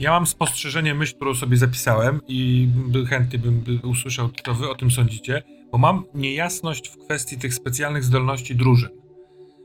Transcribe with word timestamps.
ja 0.00 0.10
mam 0.10 0.26
spostrzeżenie, 0.26 0.94
myśl, 0.94 1.14
którą 1.14 1.34
sobie 1.34 1.56
zapisałem 1.56 2.20
i 2.28 2.68
chętnie 3.08 3.38
bym 3.38 3.60
by 3.60 3.88
usłyszał, 3.88 4.30
co 4.44 4.54
wy 4.54 4.70
o 4.70 4.74
tym 4.74 4.90
sądzicie, 4.90 5.42
bo 5.72 5.78
mam 5.78 6.04
niejasność 6.14 6.88
w 6.88 6.96
kwestii 6.98 7.38
tych 7.38 7.54
specjalnych 7.54 8.04
zdolności 8.04 8.56
drużyn. 8.56 8.90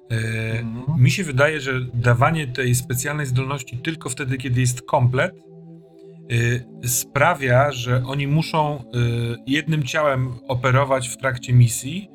Mhm. 0.09 1.01
Mi 1.03 1.11
się 1.11 1.23
wydaje, 1.23 1.59
że 1.59 1.81
dawanie 1.93 2.47
tej 2.47 2.75
specjalnej 2.75 3.25
zdolności 3.25 3.77
tylko 3.77 4.09
wtedy, 4.09 4.37
kiedy 4.37 4.61
jest 4.61 4.81
komplet, 4.81 5.35
y, 6.31 6.63
sprawia, 6.87 7.71
że 7.71 8.03
oni 8.05 8.27
muszą 8.27 8.77
y, 8.77 8.83
jednym 9.47 9.83
ciałem 9.83 10.33
operować 10.47 11.09
w 11.09 11.17
trakcie 11.17 11.53
misji, 11.53 12.09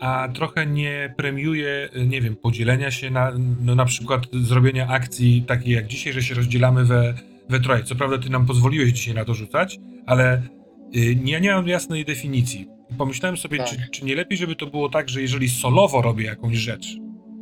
a 0.00 0.28
trochę 0.34 0.66
nie 0.66 1.14
premiuje, 1.16 1.88
nie 2.06 2.20
wiem, 2.20 2.36
podzielenia 2.36 2.90
się 2.90 3.10
na, 3.10 3.32
no 3.60 3.74
na 3.74 3.84
przykład 3.84 4.26
zrobienia 4.32 4.88
akcji 4.88 5.44
takiej 5.46 5.74
jak 5.74 5.86
dzisiaj, 5.86 6.12
że 6.12 6.22
się 6.22 6.34
rozdzielamy 6.34 6.84
we, 6.84 7.14
we 7.48 7.60
troje. 7.60 7.82
Co 7.84 7.94
prawda 7.94 8.18
ty 8.18 8.30
nam 8.30 8.46
pozwoliłeś 8.46 8.92
dzisiaj 8.92 9.14
na 9.14 9.24
to 9.24 9.34
rzucać, 9.34 9.78
ale 10.06 10.42
y, 10.96 11.16
ja 11.24 11.38
nie 11.38 11.50
mam 11.52 11.68
jasnej 11.68 12.04
definicji. 12.04 12.68
Pomyślałem 12.98 13.36
sobie, 13.36 13.58
Tak. 13.58 13.66
czy, 13.68 13.76
czy 13.92 14.04
nie 14.04 14.14
lepiej, 14.14 14.38
żeby 14.38 14.56
to 14.56 14.66
było 14.66 14.88
tak, 14.88 15.08
że 15.08 15.22
jeżeli 15.22 15.48
solowo 15.48 16.02
robię 16.02 16.24
jakąś 16.24 16.56
rzecz, 16.56 16.96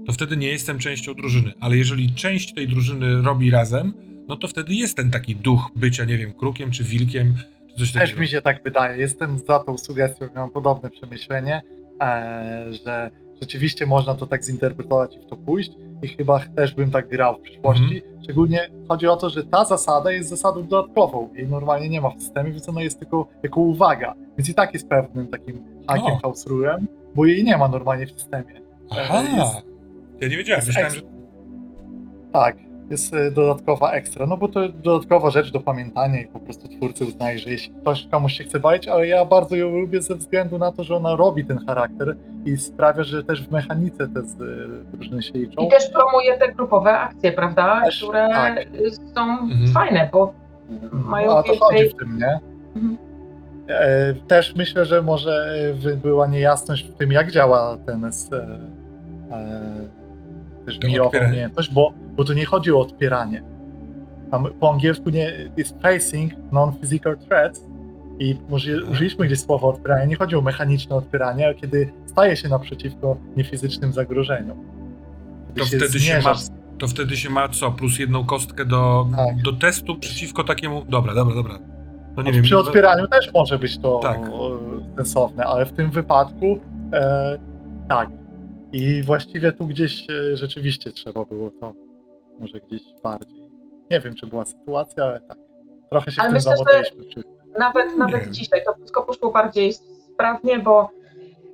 to 0.07 0.13
wtedy 0.13 0.37
nie 0.37 0.49
jestem 0.49 0.79
częścią 0.79 1.15
drużyny. 1.15 1.53
Ale 1.61 1.77
jeżeli 1.77 2.13
część 2.15 2.55
tej 2.55 2.69
drużyny 2.69 3.23
robi 3.23 3.51
razem, 3.51 3.95
no 4.29 4.37
to 4.37 4.49
wtedy 4.49 4.75
jest 4.75 4.97
ten 4.97 5.11
taki 5.11 5.37
duch 5.37 5.71
bycia, 5.77 6.05
nie 6.05 6.19
wiem, 6.19 6.33
krukiem 6.33 6.71
czy 6.71 6.85
wilkiem, 6.85 7.35
czy 7.69 7.75
coś 7.79 7.93
Też 7.93 8.03
takiego. 8.03 8.21
mi 8.21 8.29
się 8.29 8.43
tak 8.43 8.63
wydaje. 8.65 9.01
Jestem 9.01 9.39
za 9.39 9.59
tą 9.59 9.79
sugestią, 9.79 10.29
mam 10.35 10.51
podobne 10.51 10.91
przemyślenie, 10.91 11.63
e, 12.01 12.67
że 12.85 13.11
rzeczywiście 13.41 13.87
można 13.87 14.15
to 14.15 14.27
tak 14.27 14.45
zinterpretować 14.45 15.17
i 15.17 15.21
w 15.21 15.27
to 15.31 15.37
pójść 15.37 15.71
i 16.03 16.09
chyba 16.09 16.41
też 16.57 16.75
bym 16.75 16.91
tak 16.91 17.09
grał 17.09 17.37
w 17.37 17.41
przyszłości. 17.41 17.83
Mhm. 18.05 18.23
Szczególnie 18.23 18.71
chodzi 18.89 19.07
o 19.07 19.17
to, 19.17 19.31
że 19.31 19.45
ta 19.45 19.65
zasada 19.65 20.13
jest 20.13 20.29
zasadą 20.29 20.67
dodatkową 20.67 21.29
i 21.37 21.47
normalnie 21.47 21.89
nie 21.89 22.01
ma 22.01 22.11
w 22.11 22.23
systemie, 22.23 22.51
więc 22.51 22.69
ona 22.69 22.83
jest 22.83 22.99
tylko 22.99 23.27
jako 23.43 23.61
uwaga. 23.61 24.15
Więc 24.39 24.49
i 24.49 24.55
tak 24.55 24.75
jest 24.75 24.89
pewnym 24.89 25.27
takim 25.29 25.65
hakiem 25.89 26.13
O. 26.13 26.19
house 26.19 26.47
rulem, 26.47 26.87
bo 27.15 27.27
jej 27.27 27.45
nie 27.45 27.57
ma 27.57 27.69
normalnie 27.69 28.07
w 28.07 28.11
systemie. 28.13 28.61
Aha! 28.91 29.23
jest- 29.37 29.67
ja 30.21 30.29
nie 30.29 30.37
wiedziałem, 30.37 30.63
myślałem, 30.67 30.93
że... 30.95 31.01
Tak, 32.33 32.57
jest 32.93 33.15
e, 33.15 33.31
dodatkowa 33.31 33.93
ekstra, 33.93 34.27
no 34.27 34.37
bo 34.37 34.49
to 34.49 34.69
dodatkowa 34.69 35.31
rzecz 35.31 35.53
do 35.53 35.61
pamiętania 35.61 36.21
i 36.21 36.27
po 36.27 36.41
prostu 36.41 36.69
twórcy 36.69 37.05
uznaje, 37.05 37.39
że 37.39 37.51
jeśli 37.51 37.75
ktoś 37.75 38.07
komuś 38.07 38.33
się 38.33 38.45
chce 38.45 38.61
bawić, 38.61 38.89
ale 38.89 39.07
ja 39.07 39.25
bardzo 39.25 39.57
ją 39.57 39.71
lubię 39.71 40.03
ze 40.03 40.15
względu 40.15 40.59
na 40.59 40.73
to, 40.73 40.85
że 40.85 40.97
ona 40.97 41.17
robi 41.17 41.45
ten 41.45 41.59
charakter 41.67 42.17
i 42.45 42.57
sprawia, 42.57 43.03
że 43.03 43.25
też 43.25 43.47
w 43.47 43.51
mechanice 43.53 44.09
te 44.09 44.21
e, 44.21 44.25
drużyny 44.97 45.23
się 45.23 45.33
liczą. 45.33 45.63
I 45.63 45.69
też 45.69 45.91
promuje 45.91 46.39
te 46.39 46.53
grupowe 46.53 46.99
akcje, 46.99 47.33
prawda? 47.33 47.83
Też, 47.85 48.03
Które 48.03 48.29
tak. 48.33 48.57
są 49.15 49.21
Mhm. 49.23 49.69
fajne, 49.73 50.09
bo 50.13 50.33
mają 50.93 51.27
No, 51.31 51.39
a 51.39 51.43
to 51.43 51.53
chodzi 51.61 51.89
w 51.89 51.95
tym, 51.95 52.19
nie? 52.19 52.39
Mhm. 52.77 52.99
E, 53.69 54.15
Też 54.15 54.55
myślę, 54.57 54.85
że 54.85 55.03
może 55.03 55.55
była 56.03 56.27
niejasność 56.27 56.85
w 56.89 56.95
tym, 56.95 57.13
jak 57.13 57.31
działa 57.31 57.77
ten 57.87 58.13
też 60.67 60.79
odpieranie. 61.07 61.33
umiejętność, 61.33 61.73
bo, 61.75 61.93
bo 62.17 62.25
tu 62.25 62.33
nie 62.33 62.45
chodzi 62.45 62.73
o 62.73 62.81
odpieranie. 62.81 63.43
Tam 64.31 64.45
po 64.61 64.73
angielsku 64.73 65.11
nie 65.11 65.51
jest 65.57 65.77
facing 65.83 66.33
non-physical 66.53 67.17
threats 67.19 67.67
i 68.19 68.37
może 68.49 68.73
Mhm. 68.73 68.93
użyliśmy 68.93 69.27
gdzieś 69.27 69.41
słowa 69.41 69.69
odpieranie. 69.69 70.07
Nie 70.07 70.17
chodzi 70.17 70.37
o 70.37 70.41
mechaniczne 70.41 70.97
odpieranie, 70.97 71.45
ale 71.47 71.55
kiedy 71.55 71.93
staje 72.07 72.37
się 72.37 72.49
naprzeciwko 72.49 73.17
niefizycznym 73.37 73.93
zagrożeniu. 73.93 74.57
To 75.59 75.65
wtedy 75.65 75.85
się 75.93 75.99
zmierzasz 75.99 76.49
ma- 76.49 76.57
To 76.79 76.89
wtedy 76.89 77.17
się 77.17 77.31
ma 77.31 77.49
co? 77.49 77.71
Plus 77.73 77.99
jedną 77.99 78.25
kostkę 78.25 78.65
do, 78.65 79.07
Tak. 79.17 79.43
do 79.43 79.53
testu 79.53 79.99
przeciwko 79.99 80.45
takiemu... 80.45 80.85
Dobra, 80.89 81.15
dobra, 81.15 81.35
dobra. 81.35 81.59
No 82.17 82.23
nie 82.23 82.33
wiem. 82.33 82.43
przy 82.43 82.59
odpieraniu 82.59 83.07
też 83.09 83.31
może 83.35 83.59
być 83.59 83.79
to 83.79 83.99
Tak. 84.03 84.19
e, 84.19 84.97
sensowne, 84.97 85.45
ale 85.45 85.67
w 85.67 85.73
tym 85.73 85.91
wypadku 85.91 86.59
e, 86.93 87.39
tak. 87.89 88.09
I 88.73 89.03
właściwie 89.03 89.53
tu 89.53 89.67
gdzieś 89.67 90.07
e, 90.11 90.37
rzeczywiście 90.37 90.93
trzeba 90.93 91.25
było 91.25 91.51
to 91.51 91.73
może 92.41 92.61
gdzieś 92.61 92.83
bardziej. 93.03 93.51
Nie 93.91 94.01
wiem, 94.01 94.15
czy 94.15 94.27
była 94.27 94.45
sytuacja, 94.45 95.05
ale 95.05 95.21
tak. 95.21 95.39
Trochę 95.91 96.11
się 96.11 96.23
Ale 96.23 96.31
w 96.31 96.33
tym 96.33 96.35
myślę, 96.53 96.53
że- 96.57 96.65
zawodiliśmy. 96.65 97.05
wszyscy. 97.11 97.31
Nawet, 97.59 97.97
nawet 97.99 98.31
dzisiaj 98.31 98.65
to 98.65 98.75
wszystko 98.75 99.03
poszło 99.03 99.31
bardziej 99.31 99.73
sprawnie, 100.13 100.59
bo 100.59 100.91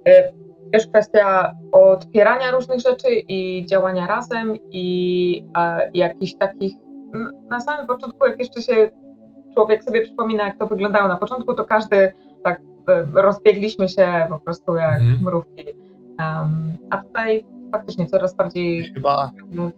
e, 0.06 0.32
też 0.72 0.86
kwestia 0.86 1.52
odpierania 1.72 2.50
różnych 2.50 2.80
rzeczy 2.80 3.08
i 3.28 3.66
działania 3.66 4.06
razem 4.06 4.56
i 4.70 5.44
e, 5.58 5.90
jakichś 5.94 6.34
takich 6.34 6.72
na 7.50 7.60
samym 7.60 7.86
początku, 7.86 8.26
jak 8.26 8.38
jeszcze 8.38 8.62
się 8.62 8.90
człowiek 9.54 9.84
sobie 9.84 10.02
przypomina, 10.02 10.44
jak 10.46 10.58
to 10.58 10.66
wyglądało 10.66 11.08
na 11.08 11.16
początku, 11.16 11.54
to 11.54 11.64
każdy 11.64 12.12
tak 12.44 12.60
e, 12.88 13.22
rozbiegliśmy 13.22 13.88
się 13.88 14.26
po 14.28 14.38
prostu 14.40 14.74
jak 14.76 15.00
Mhm. 15.00 15.18
mrówki. 15.22 15.64
Em, 16.20 16.76
a 16.90 16.96
tutaj 17.02 17.46
faktycznie 17.72 18.06
coraz 18.06 18.34
bardziej 18.36 18.92
Chyba 18.94 19.30
no, 19.50 19.70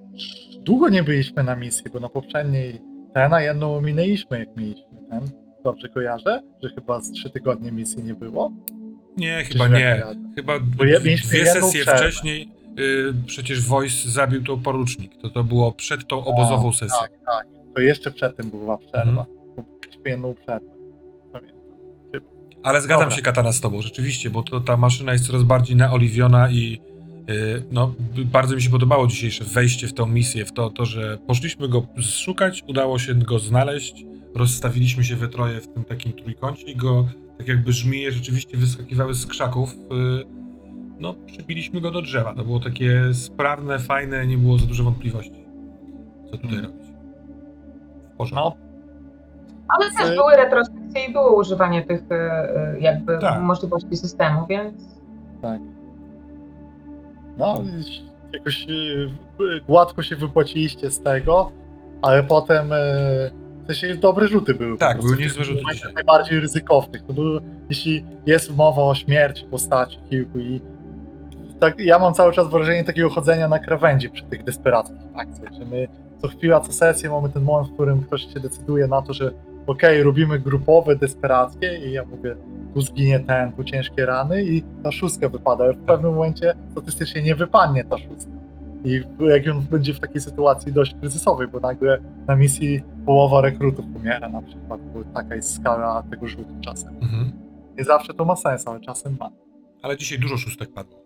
długo 0.61 0.89
nie 0.89 1.03
byliśmy 1.03 1.43
na 1.45 1.57
misji, 1.57 1.85
bo 1.93 2.01
na 2.01 2.09
poprzedniej 2.09 2.81
ten, 3.15 3.35
a 3.35 3.43
jedną 3.43 3.77
ominęliśmy, 3.77 4.39
jak 4.39 4.57
mieliśmy 4.57 4.85
ten. 5.11 5.21
Dobrze 5.65 5.89
kojarzę, 5.89 6.43
że 6.63 6.69
chyba 6.75 7.01
z 7.01 7.11
trzy 7.13 7.31
tygodnie 7.31 7.73
misji 7.73 8.03
nie 8.05 8.15
było. 8.15 8.53
Nie, 9.17 9.43
Czy 9.45 9.53
chyba 9.53 9.69
nie. 9.69 9.73
kojarzę? 9.75 10.15
Chyba 10.37 10.53
Bo 10.61 10.85
je- 10.85 11.01
mieliśmy 11.01 11.29
dwie 11.31 11.47
sesje 11.47 11.83
przerwę. 11.83 11.99
wcześniej 12.01 12.49
y, 12.79 13.15
przecież 13.27 13.67
Voice 13.67 14.09
zabił 14.11 14.45
tą 14.45 14.63
porucznik. 14.63 15.13
To 15.23 15.31
to 15.31 15.45
było 15.45 15.73
przed 15.73 16.07
tą 16.09 16.25
obozową 16.25 16.73
sesją. 16.73 16.99
Tak, 17.01 17.11
tak. 17.27 17.47
To 17.75 17.81
jeszcze 17.81 18.11
przed 18.11 18.37
tym 18.37 18.51
była 18.51 18.79
przerwa. 18.79 19.27
Mhm. 19.59 19.67
Jedną 20.07 20.35
przerwę. 20.35 20.71
Pamiętam. 21.33 21.61
Ale 22.63 22.81
zgadzam 22.81 23.05
Dobra. 23.05 23.17
się, 23.17 23.23
Katana, 23.23 23.53
z 23.53 23.61
tobą, 23.61 23.83
rzeczywiście, 23.83 24.31
bo 24.31 24.43
to 24.43 24.61
ta 24.61 24.77
maszyna 24.77 25.13
jest 25.13 25.27
coraz 25.27 25.43
bardziej 25.43 25.77
naoliwiona 25.77 26.51
i 26.51 26.81
no, 27.73 27.87
b- 28.17 28.25
bardzo 28.25 28.55
mi 28.55 28.63
się 28.63 28.71
podobało 28.71 29.07
dzisiejsze 29.07 29.45
wejście 29.45 29.89
w 29.89 29.93
tą 29.95 30.07
misję, 30.07 30.45
w 30.45 30.53
to, 30.53 30.71
to, 30.71 30.85
że 30.87 31.19
poszliśmy 31.27 31.69
go 31.69 31.83
szukać, 32.01 32.65
udało 32.69 32.99
się 32.99 33.15
go 33.15 33.39
znaleźć, 33.39 34.05
rozstawiliśmy 34.35 35.05
się 35.05 35.17
we 35.17 35.29
troje 35.29 35.61
w 35.61 35.69
tym 35.69 35.85
takim 35.85 36.13
trójkącie 36.13 36.67
i 36.67 36.77
go, 36.77 37.07
tak 37.39 37.49
jakby 37.49 37.73
żmije 37.73 38.13
rzeczywiście 38.13 38.57
wyskakiwały 38.57 39.15
z 39.15 39.27
krzaków, 39.27 39.75
y, 39.75 39.79
no, 41.01 41.15
przybiliśmy 41.27 41.81
go 41.81 41.91
do 41.91 42.03
drzewa. 42.03 42.35
To 42.35 42.45
było 42.45 42.61
takie 42.61 43.15
sprawne, 43.15 43.79
fajne, 43.79 44.27
nie 44.27 44.39
było 44.39 44.59
za 44.59 44.67
dużo 44.67 44.85
wątpliwości, 44.85 45.45
co 46.31 46.31
tutaj 46.39 46.57
Mhm. 46.59 46.65
robić. 46.65 46.87
W 48.15 48.17
porządku. 48.17 48.49
No, 48.51 48.71
Ale 49.69 49.91
też 49.91 50.07
Z- 50.09 50.15
były 50.17 50.37
retrospekcje 50.37 51.05
i 51.09 51.13
było 51.13 51.37
używanie 51.41 51.83
tych 51.83 52.03
jakby 52.81 53.19
Tak. 53.19 53.43
możliwości 53.43 53.97
systemu, 53.97 54.47
więc 54.47 54.75
tak. 55.43 55.61
No, 57.41 57.63
jakoś 58.33 58.67
y, 58.69 59.11
gładko 59.67 60.03
się 60.03 60.17
wypłaciliście 60.17 60.91
z 60.91 61.01
tego, 61.01 61.53
ale 62.03 62.23
potem 62.23 62.73
y, 62.73 63.31
w 63.63 63.67
sensie 63.67 63.95
dobre 63.95 64.29
rzuty 64.29 64.55
były. 64.55 64.79
Tak, 64.79 65.01
były 65.01 65.17
niezłe 65.17 65.45
rzuty. 65.45 65.63
Najbardziej 65.95 66.41
ryzykownych. 66.41 67.03
Jeśli 67.69 68.05
jest 68.27 68.57
mowa 68.57 68.83
o 68.83 68.95
śmierci 68.95 69.45
postaci 69.45 69.99
kilku 70.11 70.39
i 70.39 70.61
tak, 71.61 71.81
ja 71.81 71.99
mam 71.99 72.15
cały 72.15 72.33
czas 72.33 72.51
wrażenie 72.51 72.85
takiego 72.85 73.11
chodzenia 73.11 73.49
na 73.49 73.59
krawędzi 73.59 74.11
przy 74.11 74.25
tych 74.25 74.45
desperackich 74.45 74.99
akcjach, 75.15 75.53
że 75.53 75.65
my 75.65 75.89
co 76.23 76.29
chwila, 76.29 76.61
co 76.61 76.73
sesję 76.73 77.11
mamy 77.11 77.29
ten 77.29 77.43
moment, 77.43 77.69
w 77.71 77.75
którym 77.75 78.03
ktoś 78.03 78.23
się 78.35 78.41
decyduje 78.41 78.87
na 78.87 79.03
to, 79.03 79.13
że 79.13 79.31
okej, 79.71 80.03
robimy 80.03 80.39
grupowe 80.39 80.97
desperackie 80.97 81.79
i 81.79 81.93
ja 81.93 82.05
mówię, 82.05 82.37
tu 82.75 82.81
zginie 82.81 83.21
ten, 83.21 83.53
tu 83.53 83.65
ciężkie 83.65 84.07
rany 84.07 84.45
i 84.45 84.63
ta 84.83 84.93
szóstka 84.93 85.29
wypada, 85.29 85.73
w 85.73 85.77
pewnym 85.77 86.15
momencie 86.15 86.55
statystycznie 86.73 87.23
nie 87.23 87.35
wypadnie 87.35 87.85
ta 87.85 87.99
szóstka. 87.99 88.33
I 88.85 89.03
jak 89.21 89.57
on 89.57 89.61
będzie 89.61 89.95
w 89.95 90.01
takiej 90.01 90.21
sytuacji 90.21 90.73
dość 90.73 90.95
kryzysowej, 90.95 91.49
bo 91.49 91.61
nagle 91.61 91.99
na 92.27 92.37
misji 92.37 92.83
połowa 93.07 93.41
rekrutów 93.41 93.85
umiera 93.97 94.29
na 94.29 94.43
przykład, 94.43 94.81
bo 94.95 95.05
taka 95.15 95.35
jest 95.35 95.57
skala 95.57 96.03
tego 96.11 96.27
rzutu 96.27 96.55
czasem. 96.61 96.97
Mhm. 97.03 97.33
Nie 97.79 97.85
zawsze 97.85 98.15
to 98.15 98.25
ma 98.25 98.37
sens, 98.37 98.69
ale 98.69 98.81
czasem 98.81 99.17
ma. 99.21 99.31
Ale 99.83 99.97
dzisiaj 99.97 100.19
dużo 100.19 100.37
szóstek 100.37 100.73
padło. 100.73 101.01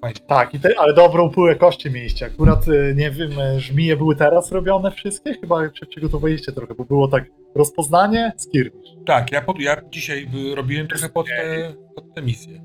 Fajnie. 0.00 0.20
Tak, 0.26 0.54
i 0.54 0.60
te, 0.60 0.78
ale 0.78 0.94
dobrą 0.94 1.30
pyłę 1.30 1.56
kości 1.56 1.90
mieliście. 1.90 2.26
Akurat, 2.26 2.68
y, 2.68 2.94
nie 2.96 3.10
wiem, 3.10 3.38
y, 3.38 3.60
żmije 3.60 3.96
były 3.96 4.16
teraz 4.16 4.52
robione 4.52 4.90
wszystkie? 4.90 5.34
Chyba 5.40 5.64
się 5.64 5.86
przygotowaliście 5.86 6.52
trochę, 6.52 6.74
bo 6.74 6.84
było 6.84 7.08
tak 7.08 7.24
rozpoznanie, 7.56 8.32
skirmisz. 8.36 8.90
Tak, 9.06 9.32
ja, 9.32 9.42
pod, 9.42 9.60
ja 9.60 9.76
dzisiaj 9.90 10.28
robiłem 10.54 10.88
trochę 10.88 11.08
pod 11.08 11.26
te, 11.26 11.74
pod 11.94 12.14
te 12.14 12.22
misje. 12.22 12.62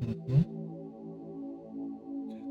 Mhm. 0.00 0.44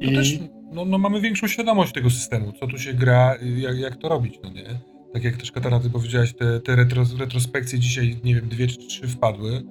To 0.01 0.11
też 0.11 0.39
no, 0.71 0.85
no, 0.85 0.97
mamy 0.97 1.21
większą 1.21 1.47
świadomość 1.47 1.93
tego 1.93 2.09
systemu, 2.09 2.51
co 2.51 2.67
tu 2.67 2.77
się 2.77 2.93
gra, 2.93 3.35
jak, 3.57 3.77
jak 3.77 3.97
to 3.97 4.09
robić, 4.09 4.39
no 4.43 4.49
nie? 4.49 4.79
Tak 5.13 5.23
jak 5.23 5.38
też 5.38 5.51
Katara, 5.51 5.79
ty 5.79 5.89
powiedziałaś, 5.89 6.33
te, 6.33 6.59
te 6.59 6.75
retro, 6.75 7.03
retrospekcje 7.19 7.79
dzisiaj, 7.79 8.19
nie 8.23 8.35
wiem, 8.35 8.49
dwie 8.49 8.67
czy 8.67 8.77
trzy 8.77 9.07
wpadły. 9.07 9.51
Y, 9.51 9.63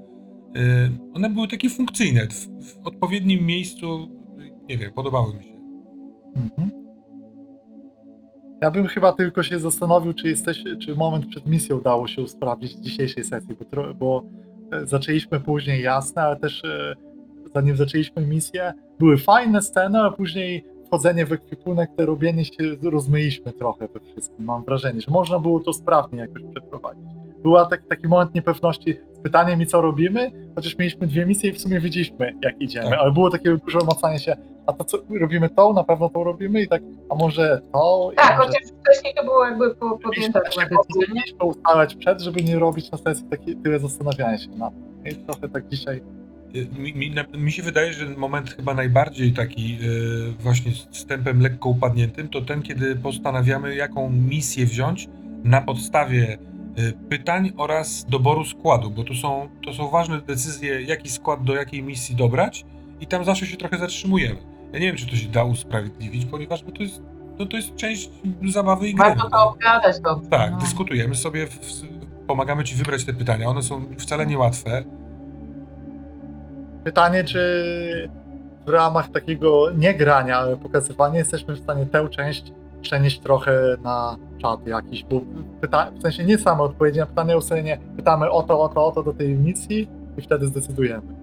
one 1.15 1.31
były 1.31 1.49
takie 1.49 1.71
funkcyjne, 1.71 2.27
w, 2.27 2.47
w 2.65 2.87
odpowiednim 2.87 3.47
miejscu, 3.47 4.09
nie 4.69 4.79
wiem, 4.79 4.93
podobały 4.93 5.35
mi 5.35 5.45
się. 5.45 5.61
Mhm. 6.37 6.80
Ja 8.61 8.71
bym 8.71 8.87
chyba 8.87 9.13
tylko 9.13 9.43
się 9.43 9.59
zastanowił, 9.59 10.13
czy 10.13 10.29
jesteś, 10.29 10.65
czy 10.81 10.95
moment 10.95 11.27
przed 11.27 11.47
misją 11.47 11.77
udało 11.77 12.07
się 12.07 12.23
usprawnić 12.23 12.77
w 12.77 12.81
dzisiejszej 12.81 13.25
sesji, 13.25 13.57
bo, 13.73 13.95
bo 13.95 14.23
e, 14.73 14.87
zaczęliśmy 14.87 15.41
później 15.41 15.83
jasne, 15.83 16.23
ale 16.23 16.37
też 16.37 16.65
e, 16.65 16.95
zanim 17.55 17.77
zaczęliśmy 17.77 18.27
misję, 18.27 18.73
były 18.99 19.19
fajne 19.19 19.63
sceny, 19.63 20.01
a 20.03 20.11
później 20.11 20.65
wchodzenie 20.87 21.27
w 21.27 21.33
ekwipunek, 21.33 21.91
te 21.97 22.07
robienie 22.07 22.45
się, 22.45 22.53
rozmyliśmy 22.83 23.53
trochę 23.53 23.89
we 23.89 24.01
wszystkim. 24.01 24.45
Mam 24.45 24.65
wrażenie, 24.65 25.01
że 25.01 25.11
można 25.11 25.39
było 25.39 25.61
to 25.61 25.73
sprawnie 25.73 26.19
jakoś 26.19 26.43
przeprowadzić. 26.55 27.05
Była 27.43 27.67
tak, 27.67 27.87
taki 27.89 28.09
moment 28.09 28.35
niepewności 28.35 28.97
z 29.21 29.23
pytaniem 29.23 29.59
mi 29.59 29.67
co 29.67 29.81
robimy, 29.81 30.31
chociaż 30.55 30.79
mieliśmy 30.79 31.07
dwie 31.07 31.27
misje 31.27 31.51
i 31.51 31.53
w 31.53 31.61
sumie 31.61 31.81
wiedzieliśmy 31.81 32.35
jak 32.43 32.61
idziemy, 32.61 32.91
Tak. 32.91 32.99
ale 32.99 33.13
było 33.13 33.31
takie 33.31 33.57
dużo 33.57 33.79
mocanie 33.85 34.19
się, 34.19 34.37
a 34.67 34.73
to 34.73 34.85
co 34.85 34.99
robimy 35.21 35.49
to, 35.49 35.73
na 35.73 35.85
pewno 35.85 36.09
to 36.09 36.25
robimy 36.25 36.63
i 36.63 36.69
tak, 36.69 36.83
a 37.11 37.15
może 37.15 37.61
to, 37.73 38.11
i 38.13 38.17
Tak, 38.17 38.39
może 38.39 38.49
chociaż 38.49 38.63
wcześniej 38.83 39.15
to 39.17 39.25
było 39.25 39.45
jakby 39.45 39.75
po- 39.75 39.99
podjęte 39.99 40.41
nie? 40.59 40.67
powinniśmy 40.95 41.45
ustalać 41.45 41.95
przed, 41.95 42.21
żeby 42.21 42.43
nie 42.43 42.59
robić 42.59 42.91
na 42.91 42.99
sesji 42.99 43.25
takie, 43.31 43.55
tyle 43.57 43.79
zastanawiania 43.79 44.39
się 44.39 44.49
nad 44.49 44.73
tym. 45.05 45.13
I 45.13 45.15
trochę 45.17 45.49
tak 45.49 45.69
dzisiaj. 45.69 46.03
Y, 46.57 46.67
Mi, 46.79 46.95
mi, 46.95 47.11
na- 47.11 47.39
mi 47.39 47.53
się 47.53 47.63
wydaje, 47.63 47.93
że 47.93 48.07
moment 48.07 48.51
chyba 48.51 48.75
najbardziej 48.75 49.33
taki 49.33 49.79
y, 49.83 50.43
właśnie 50.43 50.73
z 50.91 51.07
tempem 51.07 51.41
lekko 51.41 51.69
upadniętym, 51.69 52.29
to 52.29 52.41
ten, 52.41 52.63
kiedy 52.63 52.97
postanawiamy, 52.97 53.75
jaką 53.75 54.11
misję 54.11 54.67
wziąć 54.67 55.09
na 55.45 55.61
podstawie 55.61 56.39
pytań 57.09 57.53
oraz 57.57 58.05
doboru 58.05 58.45
składu, 58.45 58.91
bo 58.91 59.05
to 59.05 59.15
są, 59.15 59.49
to 59.65 59.73
są 59.73 59.91
ważne 59.91 60.21
decyzje, 60.21 60.83
jaki 60.83 61.09
skład 61.09 61.45
do 61.45 61.55
jakiej 61.55 61.83
misji 61.83 62.17
dobrać 62.17 62.65
i 63.01 63.07
tam 63.07 63.25
zawsze 63.25 63.47
się 63.47 63.57
trochę 63.57 63.79
zatrzymujemy. 63.79 64.37
Ja 64.73 64.79
nie 64.79 64.87
wiem, 64.87 64.97
czy 64.97 65.07
to 65.07 65.17
się 65.17 65.29
da 65.29 65.45
usprawiedliwić, 65.45 66.25
ponieważ 66.25 66.63
to, 66.77 66.83
jest, 66.83 67.03
no 67.39 67.47
to 67.47 67.57
jest 67.57 67.77
część 67.77 68.11
zabawy 68.49 68.89
i 68.89 68.95
gry. 68.95 69.05
Warto 69.05 69.31
to 69.31 69.49
opowiadać 69.49 70.01
dobrze. 70.01 70.31
Tak, 70.31 70.53
no. 70.53 70.59
dyskutujemy 70.59 71.15
sobie, 71.15 71.47
w, 71.47 71.51
w, 71.51 71.83
pomagamy 72.27 72.65
ci 72.65 72.75
wybrać 72.75 73.05
te 73.05 73.13
pytania. 73.13 73.47
One 73.47 73.63
są 73.63 73.85
wcale 73.99 74.27
niełatwe. 74.27 74.85
Pytanie, 76.85 77.25
czy 77.25 78.11
w 78.67 78.69
ramach 78.69 79.09
takiego 79.09 79.71
nie 79.71 79.95
grania, 79.95 80.39
ale 80.39 80.57
pokazywania 80.57 81.19
jesteśmy 81.19 81.55
w 81.55 81.59
stanie 81.59 81.87
tę 81.87 82.09
część 82.09 82.53
przenieść 82.83 83.21
trochę 83.21 83.77
na 83.83 84.17
czat 84.43 84.67
jakiś, 84.67 85.05
bo 85.05 85.21
pyta, 85.61 85.91
w 85.91 86.03
sensie 86.03 86.25
nie 86.25 86.39
same 86.39 86.63
odpowiedzi 86.63 86.99
na 86.99 87.07
pytania, 87.07 87.41
sensie 87.41 87.79
pytamy 87.97 88.31
o 88.31 88.43
to, 88.43 88.61
o 88.61 88.69
to, 88.69 88.87
o 88.87 88.93
to 88.93 89.03
do 89.03 89.13
tej 89.13 89.29
misji 89.29 89.89
i 90.19 90.23
wtedy 90.23 90.47
zdecydujemy. 90.47 91.21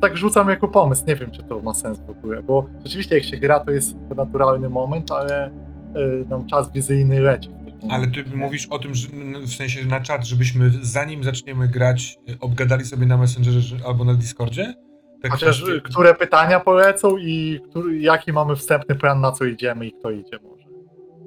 Tak 0.00 0.16
rzucam 0.16 0.48
jako 0.48 0.68
pomysł, 0.68 1.04
nie 1.08 1.16
wiem 1.16 1.30
czy 1.30 1.42
to 1.42 1.60
ma 1.60 1.74
sens 1.74 2.00
w 2.06 2.10
ogóle, 2.10 2.42
bo 2.42 2.66
rzeczywiście 2.84 3.14
jak 3.14 3.24
się 3.24 3.36
gra 3.36 3.60
to 3.60 3.70
jest 3.70 3.96
naturalny 4.16 4.68
moment, 4.68 5.10
ale 5.10 5.48
y, 5.48 6.24
nam 6.28 6.46
czas 6.46 6.72
wizyjny 6.72 7.20
leci. 7.20 7.50
Ale 7.90 8.06
ty 8.06 8.24
mówisz 8.36 8.66
o 8.66 8.78
tym, 8.78 8.94
że 8.94 9.08
w 9.46 9.54
sensie 9.54 9.84
na 9.84 10.00
czat, 10.00 10.26
żebyśmy 10.26 10.70
zanim 10.82 11.24
zaczniemy 11.24 11.68
grać, 11.68 12.18
obgadali 12.40 12.84
sobie 12.84 13.06
na 13.06 13.16
Messengerze 13.16 13.76
albo 13.86 14.04
na 14.04 14.14
Discordzie? 14.14 14.74
Tak 15.22 15.32
Chociaż 15.32 15.64
które 15.82 16.14
pytania 16.14 16.60
polecą 16.60 17.16
i 17.16 17.60
który, 17.70 17.98
jaki 17.98 18.32
mamy 18.32 18.56
wstępny 18.56 18.94
plan, 18.94 19.20
na 19.20 19.32
co 19.32 19.44
idziemy 19.44 19.86
i 19.86 19.92
kto 19.92 20.10
idzie. 20.10 20.38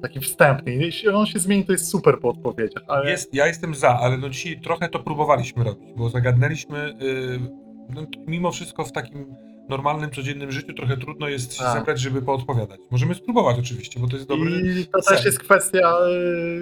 Taki 0.02 0.20
wstępny. 0.20 0.76
Jeśli 0.76 1.10
on 1.10 1.26
się 1.26 1.40
zmieni, 1.40 1.66
to 1.66 1.72
jest 1.72 1.88
super 1.90 2.20
po 2.20 2.30
odpowiedziach, 2.30 2.84
ale 2.88 3.12
Jest, 3.12 3.34
ja 3.34 3.48
jestem 3.48 3.76
za, 3.76 4.00
ale 4.00 4.18
no 4.18 4.30
dzisiaj 4.30 4.60
trochę 4.62 4.90
to 4.90 5.00
próbowaliśmy 5.00 5.64
robić, 5.64 5.90
bo 5.98 6.10
zagadnęliśmy, 6.10 6.94
y, 7.02 7.40
no, 7.90 8.06
mimo 8.28 8.52
wszystko 8.52 8.86
w 8.86 8.92
takim 8.92 9.36
normalnym, 9.70 10.10
codziennym 10.12 10.52
życiu 10.52 10.74
trochę 10.74 10.98
trudno 10.98 11.28
jest 11.28 11.54
się 11.54 11.64
Tak. 11.64 11.78
zebrać, 11.78 12.00
żeby 12.00 12.22
poodpowiadać. 12.22 12.80
Możemy 12.92 13.16
spróbować 13.16 13.60
oczywiście, 13.60 14.00
bo 14.00 14.08
to 14.08 14.16
jest 14.16 14.28
dobry... 14.28 14.52
i 14.82 14.86
to 14.86 15.02
cel. 15.02 15.16
też 15.16 15.26
jest 15.26 15.40
kwestia, 15.40 15.94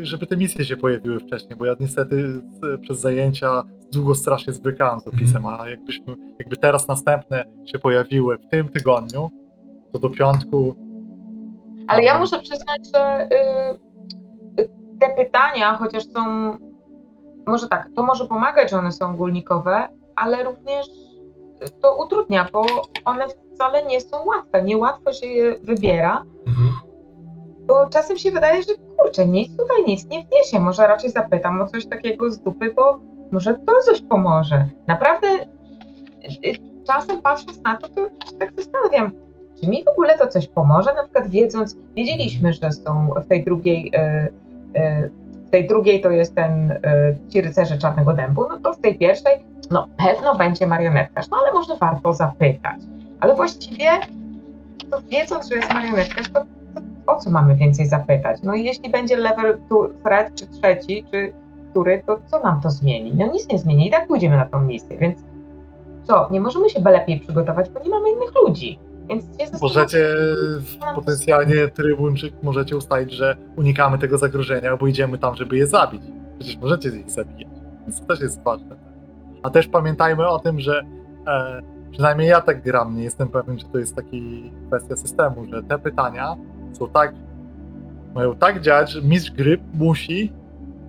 y, 0.02 0.06
żeby 0.06 0.28
te 0.28 0.38
misje 0.38 0.66
się 0.66 0.78
pojawiły 0.78 1.20
wcześniej, 1.20 1.56
bo 1.56 1.66
ja 1.66 1.76
niestety 1.80 2.16
y, 2.74 2.78
przez 2.78 3.00
zajęcia 3.00 3.64
długo 3.94 4.16
strasznie 4.16 4.54
zwykałem 4.54 5.00
z 5.00 5.08
opisem, 5.08 5.46
a 5.46 5.70
jakbyśmy, 5.70 6.16
jakby 6.40 6.58
teraz 6.58 6.88
następne 6.88 7.46
się 7.66 7.80
pojawiły 7.80 8.38
w 8.38 8.48
tym 8.52 8.70
tygodniu, 8.70 9.30
to 9.94 10.00
do 10.00 10.10
piątku 10.10 10.76
Ale 11.88 12.04
ja 12.04 12.20
muszę 12.20 12.40
przyznać, 12.40 12.82
że 12.96 13.28
y, 14.58 14.62
y, 14.62 14.70
te 15.00 15.10
pytania, 15.10 15.74
chociaż 15.78 16.04
są, 16.06 16.52
może 17.48 17.68
tak, 17.68 17.90
to 17.96 18.04
może 18.04 18.26
pomagać, 18.28 18.72
że 18.72 18.78
one 18.78 18.92
są 18.92 19.10
ogólnikowe, 19.12 19.88
ale 20.16 20.44
również 20.44 20.86
to 21.82 22.04
utrudnia, 22.06 22.48
bo 22.54 22.66
one 23.06 23.26
wcale 23.56 23.86
nie 23.86 24.02
są 24.02 24.26
łatwe. 24.26 24.64
Niełatwo 24.64 25.14
się 25.14 25.28
je 25.28 25.56
wybiera, 25.64 26.24
Mhm. 26.48 26.70
bo 27.68 27.90
czasem 27.90 28.18
się 28.18 28.32
wydaje, 28.32 28.64
że 28.64 28.74
kurczę, 28.98 29.26
nic 29.28 29.58
tutaj 29.58 29.78
nic 29.88 30.06
nie 30.06 30.26
wniesie. 30.26 30.60
Może 30.60 30.88
raczej 30.88 31.10
zapytam 31.10 31.62
o 31.62 31.68
coś 31.68 31.86
takiego 31.88 32.32
z 32.32 32.40
dupy, 32.40 32.74
bo 32.74 33.00
może 33.32 33.54
to 33.54 33.74
coś 33.86 34.02
pomoże. 34.02 34.66
Naprawdę 34.88 35.28
y, 36.46 36.84
czasem 36.88 37.22
patrząc 37.22 37.62
na 37.62 37.78
to, 37.78 37.88
to 37.90 38.02
się 38.02 38.38
tak 38.40 38.54
zastanawiam, 38.56 39.12
czy 39.62 39.70
mi 39.70 39.84
w 39.84 39.88
ogóle 39.88 40.18
to 40.18 40.28
coś 40.28 40.48
pomoże? 40.48 40.94
Na 40.94 41.04
przykład 41.04 41.28
wiedząc, 41.28 41.78
wiedzieliśmy, 41.96 42.54
że 42.54 42.72
są 42.72 43.10
w 43.26 43.28
tej 43.28 43.44
drugiej, 43.44 43.92
y, 43.96 44.80
y, 44.80 45.12
w 45.48 45.50
tej 45.50 45.68
drugiej 45.68 46.02
to 46.02 46.10
jest 46.10 46.36
ten 46.36 46.72
y, 46.72 46.78
ci 47.30 47.42
rycerze 47.42 47.78
czarnego 47.78 48.14
dębu, 48.14 48.46
no 48.50 48.60
to 48.60 48.74
w 48.74 48.80
tej 48.80 48.98
pierwszej, 48.98 49.46
no 49.72 49.88
pewno 49.98 50.36
będzie 50.36 50.68
marionetkarz, 50.68 51.30
no 51.32 51.38
ale 51.42 51.54
może 51.54 51.76
warto 51.76 52.14
zapytać. 52.14 52.80
Ale 53.20 53.36
właściwie, 53.36 53.88
to 54.92 55.02
wiedząc, 55.02 55.50
że 55.50 55.56
jest 55.56 55.74
marionetkarz, 55.74 56.30
to, 56.30 56.40
to 57.06 57.14
o 57.14 57.20
co 57.20 57.30
mamy 57.30 57.56
więcej 57.56 57.86
zapytać? 57.86 58.44
No 58.44 58.54
i 58.56 58.64
jeśli 58.64 58.90
będzie 58.90 59.18
level 59.18 59.58
tu, 59.70 59.90
threat, 60.04 60.36
czy 60.36 60.48
trzeci, 60.48 61.06
czy 61.12 61.34
który, 61.72 62.04
to 62.08 62.20
co 62.26 62.40
nam 62.40 62.62
to 62.62 62.70
zmieni? 62.70 63.14
No 63.16 63.28
nic 63.28 63.50
nie 63.50 63.60
zmieni, 63.60 63.88
i 63.88 63.92
tak 63.92 64.08
pójdziemy 64.08 64.38
na 64.38 64.46
tą 64.46 64.62
misję, 64.62 64.98
więc 64.98 65.20
co, 66.04 66.28
nie 66.32 66.42
możemy 66.42 66.70
się 66.70 66.80
lepiej 66.80 67.20
przygotować, 67.20 67.70
bo 67.70 67.80
nie 67.80 67.90
mamy 67.90 68.10
innych 68.12 68.32
ludzi. 68.46 68.80
Możecie 69.62 70.16
potencjalnie 70.96 71.68
trybunczyk 71.68 72.34
możecie 72.44 72.78
ustalić, 72.78 73.12
że 73.12 73.38
unikamy 73.56 73.98
tego 73.98 74.18
zagrożenia, 74.18 74.78
bo 74.78 74.88
idziemy 74.88 75.18
tam, 75.18 75.36
żeby 75.36 75.58
je 75.58 75.68
zabić. 75.68 76.02
Przecież 76.40 76.58
możecie 76.58 76.90
ich 76.90 77.12
zabijać. 77.12 77.52
Więc 77.82 78.00
to 78.00 78.06
też 78.06 78.20
jest 78.22 78.44
ważne. 78.44 78.76
A 79.44 79.50
też 79.50 79.68
pamiętajmy 79.68 80.28
o 80.28 80.40
tym, 80.40 80.60
że 80.60 80.82
e, 81.28 81.62
przynajmniej 81.92 82.28
ja 82.30 82.42
tak 82.42 82.64
gram, 82.64 82.96
nie 82.96 83.04
jestem 83.04 83.28
pewien, 83.28 83.58
czy 83.58 83.66
to 83.66 83.78
jest 83.78 83.96
taki 83.96 84.52
kwestia 84.68 84.96
systemu, 84.96 85.46
że 85.46 85.64
te 85.64 85.80
pytania 85.80 86.36
są 86.74 86.90
tak, 86.90 87.14
mają 88.16 88.36
tak 88.36 88.62
działać, 88.62 88.92
że 88.92 89.02
mistrz 89.02 89.32
gry 89.32 89.58
musi 89.74 90.32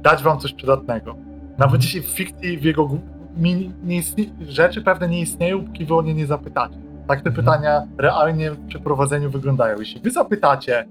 dać 0.03 0.23
wam 0.23 0.39
coś 0.39 0.53
przydatnego. 0.53 1.17
Nawet 1.59 1.83
jeśli 1.83 2.01
w 2.01 2.07
fikcji 2.07 2.59
w 2.59 2.65
jego 2.65 2.89
mi- 3.37 3.73
nie 3.85 3.97
istnie, 3.97 4.25
rzeczy 4.49 4.83
pewne 4.83 5.09
nie 5.09 5.21
istnieją, 5.21 5.65
póki 5.65 5.85
wy 5.85 5.95
o 5.95 6.03
nie 6.03 6.15
nie 6.15 6.27
zapytacie. 6.27 6.86
Tak 7.09 7.23
te 7.23 7.29
Mhm. 7.31 7.35
pytania 7.47 7.87
realnie 7.99 8.51
w 8.51 8.67
przeprowadzeniu 8.67 9.31
wyglądają. 9.31 9.79
Jeśli 9.79 10.01
wy 10.01 10.11
zapytacie, 10.11 10.89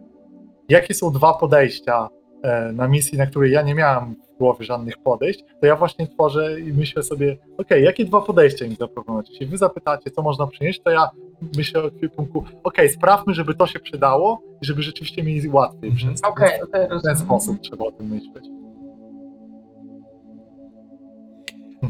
jakie 0.69 0.93
są 0.93 1.12
dwa 1.12 1.34
podejścia 1.34 2.10
e, 2.43 2.72
na 2.72 2.88
misji, 2.88 3.17
na 3.17 3.25
której 3.25 3.51
ja 3.51 3.62
nie 3.62 3.75
miałem 3.75 4.15
w 4.36 4.38
głowie 4.38 4.65
żadnych 4.65 4.98
podejść, 4.98 5.43
to 5.62 5.67
ja 5.67 5.75
właśnie 5.75 6.07
tworzę 6.07 6.60
i 6.60 6.74
myślę 6.74 7.03
sobie, 7.03 7.38
okej, 7.57 7.84
jakie 7.84 8.05
dwa 8.05 8.22
podejścia 8.22 8.67
mi 8.67 8.75
zaproponować? 8.75 9.29
Jeśli 9.29 9.45
wy 9.45 9.57
zapytacie, 9.57 10.12
co 10.12 10.22
można 10.22 10.48
przynieść, 10.48 10.81
to 10.84 10.89
ja 10.89 11.10
myślę 11.57 11.84
o 11.84 11.91
kierunku, 11.91 12.43
okej, 12.63 12.89
sprawmy, 12.89 13.34
żeby 13.34 13.53
to 13.55 13.67
się 13.67 13.79
przydało 13.79 14.41
i 14.62 14.65
żeby 14.65 14.81
rzeczywiście 14.84 15.24
mieli 15.24 15.50
łatwiej 15.50 15.89
Mhm. 15.89 16.07
Więc 16.10 16.24
okej, 16.24 16.50
w 16.67 16.72
ten 16.72 16.91
rozumiem. 16.91 17.17
sposób 17.17 17.60
trzeba 17.62 17.86
o 17.86 17.91
tym 17.91 18.07
myśleć. 18.07 18.45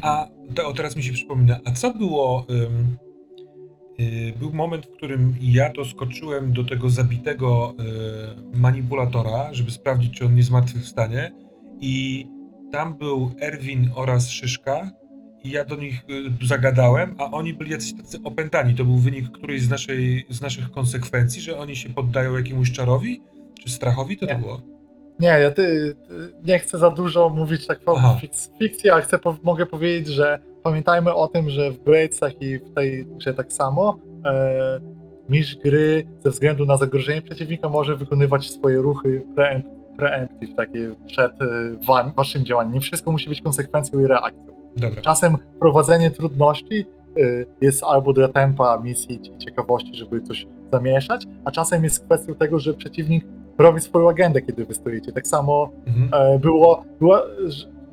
A 0.02 0.28
to, 0.56 0.68
o, 0.68 0.74
teraz 0.74 0.96
mi 0.96 1.04
się 1.04 1.14
przypomina, 1.14 1.60
a 1.66 1.72
co 1.72 1.94
było... 1.94 2.46
y, 2.50 3.05
był 4.40 4.54
moment, 4.54 4.86
w 4.86 4.92
którym 4.92 5.36
ja 5.42 5.74
doskoczyłem 5.74 6.54
do 6.54 6.64
tego 6.64 6.90
zabitego 6.90 7.74
y, 8.54 8.58
manipulatora, 8.58 9.54
żeby 9.54 9.72
sprawdzić, 9.72 10.18
czy 10.18 10.26
on 10.26 10.36
nie 10.36 10.44
zmartwychwstanie 10.44 11.32
i 11.82 12.26
tam 12.72 12.98
był 12.98 13.32
Erwin 13.42 13.90
oraz 13.96 14.30
Szyszka 14.30 14.92
i 15.44 15.50
ja 15.52 15.66
do 15.66 15.76
nich 15.76 16.06
y, 16.42 16.46
zagadałem, 16.46 17.16
a 17.18 17.32
oni 17.32 17.54
byli 17.54 17.72
jacyś 17.72 17.94
tacy 17.94 18.18
opętani. 18.24 18.76
To 18.76 18.86
był 18.86 18.98
wynik 18.98 19.32
którejś 19.32 19.62
z, 19.62 19.70
naszej, 19.70 20.26
z 20.30 20.42
naszych 20.42 20.72
konsekwencji, 20.72 21.42
że 21.42 21.58
oni 21.58 21.76
się 21.76 21.90
poddają 21.90 22.38
jakiemuś 22.38 22.72
czarowi 22.72 23.22
czy 23.64 23.70
strachowi? 23.70 24.18
To 24.18 24.28
to 24.28 24.34
Nie. 24.34 24.40
było? 24.40 24.62
Nie, 25.20 25.28
ja 25.28 25.52
ty, 25.52 25.96
ty, 26.08 26.14
nie 26.46 26.60
chcę 26.60 26.78
za 26.78 26.90
dużo 26.90 27.30
mówić 27.30 27.68
tak 27.68 27.80
o 27.86 28.20
fikcji, 28.60 28.90
ale 28.90 29.02
chcę, 29.02 29.20
po, 29.20 29.38
mogę 29.44 29.66
powiedzieć, 29.66 30.08
że 30.08 30.40
pamiętajmy 30.66 31.14
o 31.14 31.28
tym, 31.28 31.50
że 31.50 31.72
w 31.72 31.84
Bladesach 31.84 32.42
i 32.42 32.60
w 32.60 32.74
tej 32.74 33.06
grze 33.06 33.34
tak 33.34 33.54
samo 33.54 33.98
e, 34.26 34.80
mistrz 35.30 35.56
gry 35.56 36.08
ze 36.24 36.30
względu 36.30 36.66
na 36.66 36.78
zagrożenie 36.78 37.22
przeciwnika 37.22 37.70
może 37.70 37.96
wykonywać 37.96 38.52
swoje 38.52 38.78
ruchy 38.78 39.26
preempt, 39.36 39.68
preemptive, 39.98 40.56
takie 40.56 40.96
przed 41.06 41.32
e, 41.42 41.46
wam, 41.88 42.12
waszym 42.12 42.46
działaniem. 42.46 42.74
Nie 42.74 42.80
wszystko 42.80 43.12
musi 43.12 43.30
być 43.30 43.42
konsekwencją 43.42 44.00
i 44.00 44.08
reakcją. 44.08 44.56
Dobra. 44.78 45.02
Czasem 45.02 45.38
prowadzenie 45.60 46.12
trudności 46.12 46.86
y, 47.18 47.46
jest 47.62 47.84
albo 47.84 48.14
dla 48.14 48.28
tempa 48.28 48.80
misji 48.84 49.20
i 49.36 49.38
ciekawości, 49.38 49.96
żeby 49.96 50.22
coś 50.22 50.48
zamieszać, 50.72 51.26
a 51.46 51.52
czasem 51.52 51.84
jest 51.84 52.06
kwestią 52.06 52.36
tego, 52.36 52.60
że 52.60 52.74
przeciwnik 52.74 53.26
robić 53.58 53.84
swoją 53.84 54.10
agendę, 54.10 54.42
kiedy 54.42 54.66
wy 54.66 54.74
stoicie. 54.74 55.12
Tak 55.12 55.28
samo 55.28 55.72
Mhm. 55.86 56.36
e, 56.36 56.40
było, 56.40 56.84
była, 57.00 57.24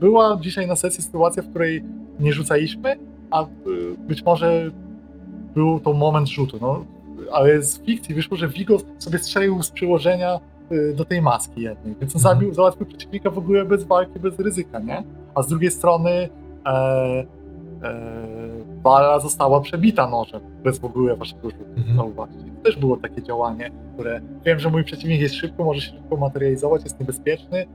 była 0.00 0.38
dzisiaj 0.40 0.66
na 0.66 0.76
sesji 0.76 1.02
sytuacja, 1.04 1.42
w 1.42 1.50
której 1.50 1.84
nie 2.22 2.32
rzucaliśmy, 2.32 2.96
a 3.30 3.46
być 3.98 4.24
może 4.24 4.70
był 5.54 5.80
to 5.80 5.92
moment 5.92 6.28
rzutu. 6.28 6.58
No, 6.60 6.84
ale 7.32 7.62
z 7.62 7.80
fikcji 7.82 8.14
wyszło, 8.14 8.36
że 8.36 8.48
Vigo 8.48 8.76
sobie 8.98 9.18
strzelił 9.18 9.62
z 9.62 9.70
przyłożenia 9.70 10.40
e, 10.70 10.92
do 10.94 11.04
tej 11.04 11.22
maski 11.22 11.60
jednej, 11.62 11.94
więc 12.00 12.16
on 12.16 12.20
Mhm. 12.20 12.34
zabił, 12.34 12.54
załatwił 12.54 12.86
przeciwnika 12.86 13.30
w 13.30 13.38
ogóle 13.38 13.64
bez 13.64 13.84
walki, 13.84 14.20
bez 14.20 14.38
ryzyka, 14.38 14.78
nie? 14.80 15.02
A 15.34 15.42
z 15.42 15.48
drugiej 15.48 15.70
strony 15.70 16.10
e, 16.66 17.24
e, 17.82 18.22
Bala 18.82 19.20
została 19.20 19.60
przebita 19.60 20.08
nożem, 20.10 20.40
bez 20.64 20.78
w 20.78 20.84
ogóle 20.84 21.16
waszego 21.16 21.50
rzutu. 21.50 21.64
Mhm. 21.76 21.96
Zauważcie. 21.96 22.36
To 22.38 22.62
też 22.64 22.76
było 22.76 22.96
takie 22.96 23.22
działanie, 23.22 23.70
które 23.94 24.20
wiem, 24.44 24.58
że 24.58 24.70
mój 24.70 24.84
przeciwnik 24.84 25.20
jest 25.20 25.34
szybko, 25.34 25.64
może 25.64 25.80
się 25.80 25.92
szybko 25.92 26.16
materializować, 26.16 26.84
jest 26.84 27.00
niebezpieczny. 27.00 27.66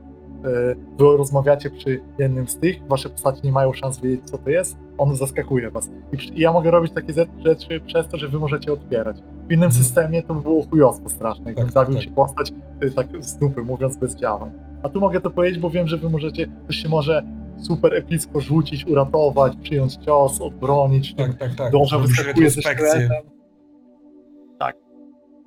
E, 0.44 0.74
Wy 0.98 1.16
rozmawiacie 1.16 1.70
przy 1.70 2.00
jednym 2.18 2.48
z 2.48 2.56
tych, 2.58 2.86
wasze 2.88 3.08
postaci 3.10 3.40
nie 3.44 3.52
mają 3.52 3.72
szans 3.72 4.00
wiedzieć, 4.00 4.24
co 4.24 4.38
to 4.38 4.50
jest, 4.50 4.76
on 4.98 5.16
zaskakuje 5.16 5.70
was. 5.70 5.90
I, 6.12 6.40
ja 6.40 6.52
mogę 6.52 6.70
robić 6.70 6.92
takie 6.92 7.12
ze- 7.12 7.26
rzeczy 7.44 7.80
przez 7.80 8.08
to, 8.08 8.16
że 8.16 8.28
wy 8.28 8.38
możecie 8.38 8.72
otwierać. 8.72 9.16
W 9.18 9.52
innym 9.52 9.64
Mhm. 9.64 9.72
systemie 9.72 10.22
to 10.22 10.34
by 10.34 10.40
było 10.42 10.62
chujostwo 10.70 11.08
straszne, 11.08 11.44
jakbym 11.46 11.64
Tak, 11.64 11.72
zabił 11.74 11.94
tak. 11.94 12.04
ci 12.04 12.10
postać 12.10 12.52
y, 12.84 12.90
tak 12.90 13.06
z 13.24 13.36
dupy, 13.38 13.62
mówiąc 13.62 13.96
bez 13.96 14.16
działań. 14.16 14.50
A 14.82 14.88
tu 14.88 15.00
mogę 15.00 15.20
to 15.20 15.30
powiedzieć, 15.30 15.58
bo 15.60 15.70
wiem, 15.70 15.88
że 15.88 15.96
wy 15.96 16.10
możecie, 16.10 16.46
ktoś 16.64 16.76
się 16.76 16.88
może 16.88 17.22
super 17.58 17.94
epicko 17.94 18.40
rzucić, 18.40 18.86
uratować, 18.86 19.56
przyjąć 19.62 19.94
cios, 19.96 20.40
odbronić, 20.40 21.14
Tak, 21.14 21.34
tak, 21.38 21.54
tak. 21.54 21.72
Robisz 21.72 21.96
wyskakuje 22.16 22.50
ze 22.50 22.62
sztyletem. 22.62 23.10
Tak. 24.58 24.76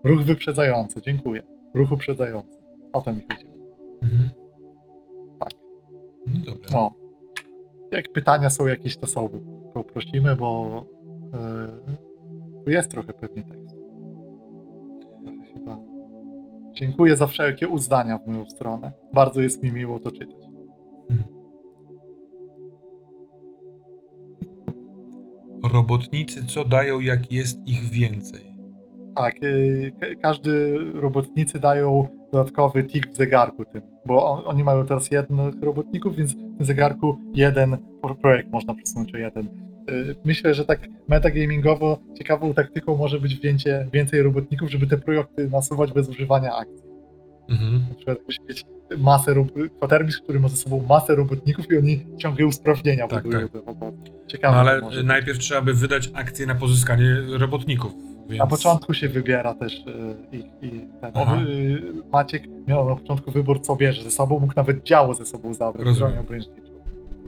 Ruch 0.03 0.21
wyprzedzający, 0.21 1.01
dziękuję. 1.01 1.43
Ruch 1.73 1.91
uprzedzający. 1.91 2.57
O 2.93 3.01
to 3.01 3.13
mi 3.13 3.21
chodziło. 3.31 3.51
Mhm. 4.03 4.29
No 6.27 6.45
dobra. 6.45 6.69
No. 6.73 6.91
Jak 7.91 8.11
pytania 8.11 8.49
są 8.49 8.67
jakieś, 8.67 8.97
to 8.97 9.07
są, 9.07 9.29
to 9.73 9.83
prosimy, 9.83 10.35
bo 10.35 10.85
yy, 11.33 12.63
tu 12.65 12.71
jest 12.71 12.91
trochę 12.91 13.13
pewnie 13.13 13.43
tekst. 13.43 13.75
Chyba. 15.53 15.77
Dziękuję 16.73 17.15
za 17.15 17.27
wszelkie 17.27 17.67
uzdania 17.67 18.17
w 18.17 18.27
moją 18.27 18.45
stronę. 18.45 18.91
Bardzo 19.13 19.41
jest 19.41 19.63
mi 19.63 19.71
miło 19.71 19.99
to 19.99 20.11
czytać. 20.11 20.41
Robotnicy 25.73 26.45
co 26.45 26.65
dają, 26.65 26.99
jak 26.99 27.31
jest 27.31 27.67
ich 27.67 27.83
więcej? 27.83 28.41
Tak, 29.15 29.41
yy, 29.41 29.91
ka- 29.99 30.15
każdy 30.21 30.77
robotnicy 30.93 31.59
dają 31.59 32.07
dodatkowy 32.31 32.83
tik 32.83 33.11
w 33.11 33.15
zegarku 33.17 33.65
tym, 33.65 33.81
bo 34.05 34.25
on, 34.31 34.41
oni 34.45 34.63
mają 34.63 34.85
teraz 34.85 35.11
jednych 35.11 35.61
robotników, 35.61 36.15
więc 36.15 36.35
w 36.59 36.65
zegarku 36.65 37.17
jeden 37.33 37.77
pro- 38.01 38.15
projekt 38.15 38.49
można 38.51 38.73
przesunąć 38.75 39.13
o 39.15 39.17
jeden. 39.17 39.45
Yy, 39.89 40.15
Myślę, 40.25 40.53
że 40.53 40.65
tak 40.65 40.79
metagamingowo 41.07 41.99
ciekawą 42.17 42.53
taktyką 42.53 42.97
może 42.97 43.19
być 43.19 43.35
wzięcie 43.39 43.87
więcej 43.93 44.21
robotników, 44.21 44.71
żeby 44.71 44.87
te 44.87 44.97
projekty 44.97 45.49
nasuwać 45.49 45.93
bez 45.93 46.09
używania 46.09 46.55
akcji. 46.55 46.91
Mhm. 47.49 47.85
Na 47.89 47.95
przykład 47.95 48.17
jakbyś 48.17 48.37
mieć 48.49 48.65
masę, 48.97 49.35
kwatermistrz, 49.77 50.21
który 50.21 50.39
ma 50.39 50.47
ze 50.49 50.57
sobą 50.57 50.83
masę 50.89 51.15
robotników 51.15 51.71
i 51.71 51.77
oni 51.77 52.05
ciągle 52.17 52.45
usprawnienia 52.45 53.07
Tak, 53.07 53.23
budują. 53.23 53.47
tak. 53.49 53.61
Ciekawe 54.27 54.55
No 54.55 54.59
ale 54.61 55.03
najpierw 55.03 55.39
trzeba 55.39 55.61
by 55.61 55.73
wydać 55.73 56.11
akcję 56.13 56.45
na 56.45 56.55
pozyskanie 56.55 57.15
robotników. 57.37 57.91
Więc... 58.29 58.39
Na 58.39 58.47
początku 58.47 58.93
się 58.93 59.09
wybiera 59.09 59.53
też 59.53 59.73
y, 59.79 60.37
ich 60.37 60.45
i 60.61 60.69
ten. 61.01 61.11
Aha. 61.13 61.37
y, 61.47 61.81
Maciek 62.11 62.43
miał 62.67 62.89
na 62.89 62.95
początku 62.95 63.31
wybór, 63.31 63.61
co 63.61 63.75
bierze 63.75 64.03
ze 64.03 64.11
sobą, 64.11 64.39
mógł 64.39 64.53
nawet 64.55 64.83
działo 64.83 65.13
ze 65.13 65.25
sobą 65.25 65.53
zabrać, 65.53 65.85
Rozumiem. 65.85 66.25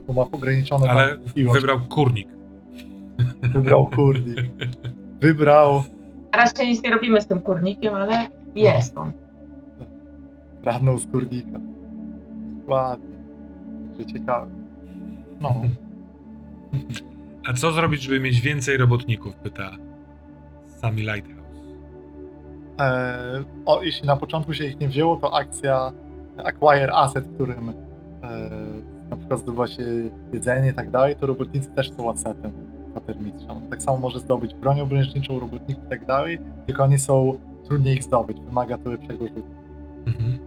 Bo 0.06 0.12
ma 0.12 0.22
ograniczone 0.22 0.90
Ale 0.90 1.16
wybrał 1.52 1.80
kurnik. 1.80 2.28
Wybrał 3.42 3.86
kurnik. 3.86 4.38
Wybrał 5.20 5.82
Na 6.32 6.38
razie 6.38 6.66
nic 6.66 6.82
nie 6.82 6.90
robimy 6.90 7.20
z 7.20 7.26
tym 7.26 7.40
kurnikiem, 7.40 7.94
ale 7.94 8.26
jest 8.54 8.98
on. 8.98 9.12
radną 10.64 10.98
z 10.98 11.06
kurnika. 11.06 11.60
Ładnie. 12.66 13.14
Ciekawe. 14.12 14.50
No. 15.40 15.62
A 17.48 17.52
co 17.52 17.72
zrobić, 17.72 18.02
żeby 18.02 18.20
mieć 18.20 18.40
więcej 18.40 18.76
robotników? 18.76 19.34
Pyta 19.34 19.70
Sami 20.84 21.02
Lighthouse. 21.02 21.60
E, 22.80 23.44
o, 23.66 23.82
jeśli 23.82 24.06
na 24.06 24.16
początku 24.16 24.54
się 24.54 24.64
ich 24.64 24.80
nie 24.80 24.88
wzięło, 24.88 25.16
to 25.16 25.34
akcja 25.34 25.92
Acquire 26.36 26.92
Asset, 26.92 27.24
którym 27.34 27.68
e, 27.68 27.74
na 29.10 29.16
przykład 29.16 29.40
zdobywa 29.40 29.66
się 29.66 29.82
jedzenie 30.32 30.70
i 30.70 30.74
tak 30.74 30.90
dalej, 30.90 31.16
to 31.16 31.26
robotnicy 31.26 31.70
też 31.70 31.92
są 31.92 32.10
assetem 32.10 32.52
kwatermistrza. 32.90 33.54
Tak 33.70 33.82
samo 33.82 33.98
może 33.98 34.20
zdobyć 34.20 34.54
broń 34.54 34.80
obręczniczą, 34.80 35.40
robotników 35.40 35.84
i 35.84 35.88
tak 35.88 36.06
dalej, 36.06 36.38
tylko 36.66 36.84
oni 36.84 36.98
są, 36.98 37.38
trudniej 37.64 37.94
ich 37.94 38.02
zdobyć, 38.02 38.40
wymaga 38.40 38.78
to 38.78 38.90
lepszego 38.90 39.28
rzutu. 39.28 39.42
Mhm. 40.06 40.38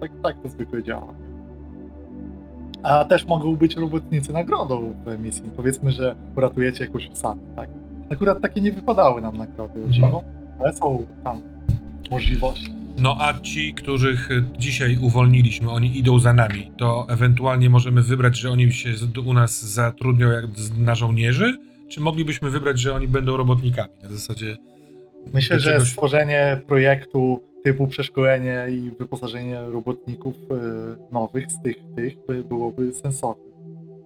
Tak, 0.00 0.10
tak 0.22 0.42
to 0.42 0.48
zwykle 0.48 0.82
działa. 0.82 1.14
A 2.82 3.04
też 3.04 3.26
mogą 3.26 3.56
być 3.56 3.76
robotnicy 3.76 4.32
nagrodą 4.32 4.94
w 5.06 5.18
misji. 5.18 5.50
Powiedzmy, 5.56 5.90
że 5.90 6.16
uratujecie 6.36 6.84
jakąś 6.84 7.10
osadę, 7.10 7.40
tak? 7.56 7.79
Akurat 8.10 8.40
takie 8.40 8.60
nie 8.60 8.72
wypadały 8.72 9.20
nam 9.22 9.36
nagrody, 9.36 9.84
o 9.84 9.88
dziwo, 9.88 10.24
ale 10.60 10.72
są 10.72 11.06
tam 11.24 11.40
możliwości. 12.10 12.74
No 12.98 13.16
a 13.20 13.40
ci, 13.40 13.74
których 13.74 14.28
dzisiaj 14.58 14.98
uwolniliśmy, 15.02 15.70
oni 15.70 15.98
idą 15.98 16.18
za 16.18 16.32
nami, 16.32 16.72
to 16.78 17.06
ewentualnie 17.08 17.70
możemy 17.70 18.02
wybrać, 18.02 18.36
że 18.38 18.50
oni 18.50 18.72
się 18.72 18.90
u 19.26 19.32
nas 19.34 19.64
zatrudnią 19.64 20.30
jak 20.30 20.44
na 20.78 20.94
żołnierzy, 20.94 21.56
czy 21.88 22.00
moglibyśmy 22.00 22.50
wybrać, 22.50 22.80
że 22.80 22.94
oni 22.94 23.08
będą 23.08 23.36
robotnikami? 23.36 23.90
Na 24.02 24.08
zasadzie. 24.08 24.56
Myślę, 25.34 25.60
że 25.60 25.70
czegoś- 25.70 25.88
stworzenie 25.88 26.60
projektu 26.66 27.40
typu 27.64 27.86
przeszkolenie 27.86 28.66
i 28.70 28.90
wyposażenie 28.98 29.60
robotników 29.60 30.34
y, 30.36 31.12
nowych 31.12 31.52
z 31.52 31.62
tych, 31.62 31.76
tych 31.96 32.14
by 32.28 32.44
byłoby 32.44 32.92
sensowne. 32.92 33.49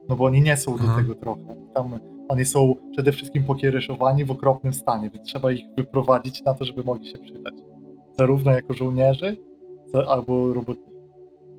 No 0.08 0.16
bo 0.16 0.25
oni 0.25 0.40
nie 0.42 0.56
są 0.56 0.76
do 0.76 0.84
Aha. 0.84 0.96
tego 0.96 1.14
trochę. 1.14 1.56
Tam 1.75 1.99
oni 2.28 2.44
są 2.44 2.75
przede 2.92 3.12
wszystkim 3.12 3.44
pokiereszowani 3.44 4.25
w 4.25 4.30
okropnym 4.30 4.73
stanie, 4.73 5.11
więc 5.11 5.26
trzeba 5.28 5.52
ich 5.52 5.64
wyprowadzić 5.76 6.42
na 6.44 6.54
to, 6.54 6.64
żeby 6.64 6.84
mogli 6.84 7.08
się 7.08 7.18
przydać. 7.18 7.54
Zarówno 8.18 8.50
jako 8.52 8.75
żołnierzy, 8.75 9.37
albo 10.08 10.52
robotnicy. 10.54 10.90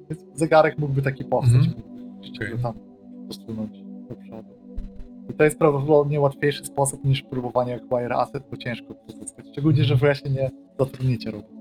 Więc 0.09 0.25
zegarek 0.33 0.77
mógłby 0.79 1.01
taki 1.01 1.23
powstać, 1.25 1.55
Mhm. 1.67 1.75
mógłby 2.17 2.49
go 2.49 2.57
tam 2.63 2.73
posunąć 3.27 3.71
do 4.09 4.15
przodu. 4.15 4.49
I 5.29 5.33
to 5.33 5.43
jest 5.43 5.59
prawdopodobnie 5.59 6.19
łatwiejszy 6.19 6.65
sposób 6.65 7.03
niż 7.05 7.21
próbowanie 7.21 7.75
acquire 7.75 8.15
asset, 8.15 8.43
bo 8.51 8.57
ciężko 8.57 8.93
to. 8.93 9.03
Szczególnie, 9.51 9.83
że 9.83 9.95
właśnie 9.95 10.31
nie 10.31 10.51
zatrudnicie 10.79 11.31
robotów. 11.31 11.55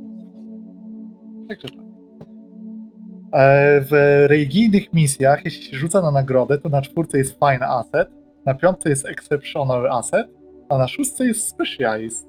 Także 1.48 1.68
tak. 1.68 1.83
E, 3.34 3.80
W 3.80 3.90
religijnych 4.28 4.92
misjach, 4.92 5.44
jeśli 5.44 5.64
się 5.64 5.76
rzuca 5.76 6.02
na 6.02 6.10
nagrodę, 6.10 6.58
to 6.58 6.68
na 6.68 6.82
czwórce 6.82 7.18
jest 7.18 7.38
fine 7.38 7.66
asset, 7.68 8.08
na 8.46 8.54
piątce 8.54 8.90
jest 8.90 9.06
exceptional 9.06 9.86
asset, 9.92 10.26
a 10.68 10.78
na 10.78 10.88
szóstce 10.88 11.26
jest 11.26 11.48
specialist. 11.48 12.26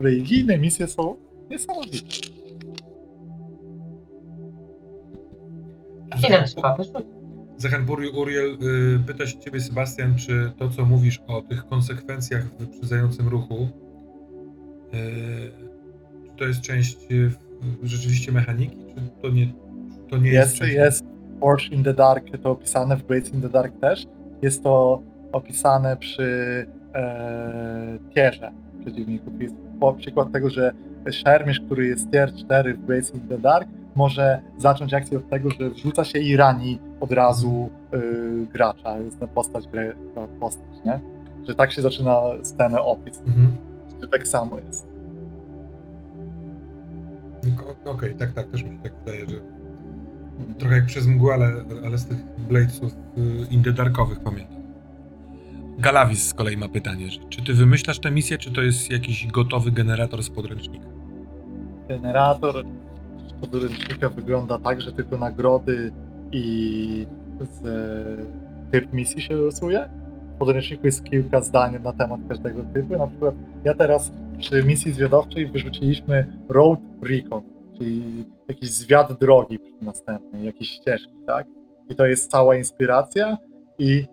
Religijne 0.00 0.58
misje 0.58 0.86
są 0.86 1.16
niesamowite. 1.50 2.16
I 6.28 6.30
nam 6.32 6.44
trzeba 6.44 6.76
wyrzucić. 6.76 7.06
Zachenbur 7.56 8.00
Uriel 8.14 8.58
y, 8.62 9.00
pyta 9.06 9.26
się 9.26 9.38
ciebie, 9.38 9.60
Sebastian, 9.60 10.14
czy 10.16 10.52
to, 10.58 10.68
co 10.68 10.84
mówisz 10.84 11.22
o 11.26 11.42
tych 11.42 11.66
konsekwencjach 11.66 12.44
w 12.44 12.56
wyprzedzającym 12.58 13.28
ruchu, 13.28 13.68
y, 14.94 15.50
czy 16.24 16.36
to 16.36 16.44
jest 16.44 16.60
część 16.60 16.96
y, 17.10 17.30
rzeczywiście 17.82 18.32
mechaniki, 18.32 18.76
czy 18.94 19.22
to 19.22 19.28
nie, 19.30 19.52
to 20.10 20.16
nie 20.18 20.30
jest, 20.30 20.60
Jest, 20.60 20.72
jest 20.72 21.04
Forge 21.40 21.66
in 21.66 21.84
the 21.84 21.94
Dark, 21.94 22.24
to 22.42 22.50
opisane 22.50 22.96
w 22.96 23.02
Blades 23.02 23.34
in 23.34 23.42
the 23.42 23.48
Dark 23.48 23.78
też. 23.80 24.06
Jest 24.42 24.62
to 24.62 25.02
opisane 25.32 25.96
przy 25.96 26.66
e, 26.94 27.98
tierze 28.14 28.52
przeciwników. 28.80 29.40
Jest 29.42 29.54
po- 29.80 29.92
przykład 29.92 30.32
tego, 30.32 30.50
że 30.50 30.72
szermierz, 31.10 31.60
który 31.60 31.86
jest 31.86 32.10
tier 32.10 32.32
4 32.34 32.74
w 32.74 32.78
Blades 32.78 33.14
in 33.14 33.20
the 33.28 33.38
Dark, 33.38 33.68
może 33.94 34.40
zacząć 34.58 34.94
akcję 34.94 35.18
od 35.18 35.28
tego, 35.28 35.50
że 35.50 35.70
wrzuca 35.70 36.04
się 36.04 36.18
i 36.18 36.36
rani 36.36 36.78
od 37.00 37.12
razu 37.12 37.70
y, 37.94 38.46
gracza. 38.52 38.98
Jest 38.98 39.20
na 39.20 39.26
postać, 39.26 39.68
grę, 39.68 39.92
postać, 40.40 40.84
nie? 40.84 41.00
Że 41.48 41.54
tak 41.54 41.72
się 41.72 41.82
zaczyna 41.82 42.20
scenę 42.42 42.80
opis. 42.80 43.18
Mhm. 43.26 43.56
Że 44.02 44.08
tak 44.08 44.28
samo 44.28 44.58
jest. 44.58 44.86
Okej, 47.84 48.14
tak, 48.14 48.32
tak, 48.32 48.46
też 48.46 48.62
mi 48.62 48.70
się 48.70 48.82
tak 48.82 48.92
wydaje, 49.04 49.26
że 49.26 49.36
trochę 50.58 50.74
jak 50.74 50.86
przez 50.86 51.06
mgłę, 51.06 51.34
ale, 51.34 51.52
ale 51.86 51.98
z 51.98 52.06
tych 52.06 52.18
Bladesów 52.48 52.92
y, 52.92 53.46
indydarkowych 53.50 54.20
pamiętam. 54.20 54.60
Galavis 55.78 56.28
z 56.28 56.34
kolei 56.34 56.56
ma 56.56 56.68
pytanie, 56.68 57.08
czy 57.28 57.44
ty 57.44 57.54
wymyślasz 57.54 57.98
tę 57.98 58.10
misję, 58.10 58.38
czy 58.38 58.52
to 58.52 58.62
jest 58.62 58.90
jakiś 58.90 59.26
gotowy 59.26 59.70
generator 59.70 60.22
z 60.22 60.30
podręcznika? 60.30 60.86
Generator 61.88 62.64
podręcznika 63.40 64.08
wygląda 64.08 64.58
tak, 64.58 64.80
że 64.80 64.92
tylko 64.92 65.18
nagrody 65.18 65.92
i 66.32 67.06
z, 67.40 67.62
typ 68.70 68.92
misji 68.92 69.22
się 69.22 69.34
losuje. 69.34 69.88
W 70.34 70.38
podręczniku 70.38 70.86
jest 70.86 71.04
kilka 71.04 71.40
zdań 71.40 71.82
na 71.82 71.92
temat 71.92 72.20
każdego 72.28 72.62
typu. 72.74 72.98
Na 72.98 73.06
przykład 73.06 73.34
ja 73.64 73.74
teraz 73.74 74.12
przy 74.38 74.64
misji 74.64 74.92
zwiadowczej 74.92 75.46
wyrzuciliśmy 75.46 76.26
Road 76.48 76.80
Recon, 77.02 77.42
jakiś 78.48 78.70
zwiad 78.70 79.18
drogi 79.20 79.58
następnej, 79.82 80.44
jakieś 80.44 80.70
ścieżki, 80.70 81.14
tak? 81.26 81.46
I 81.90 81.94
to 81.94 82.06
jest 82.06 82.30
cała 82.30 82.56
inspiracja 82.56 83.38
i 83.78 84.04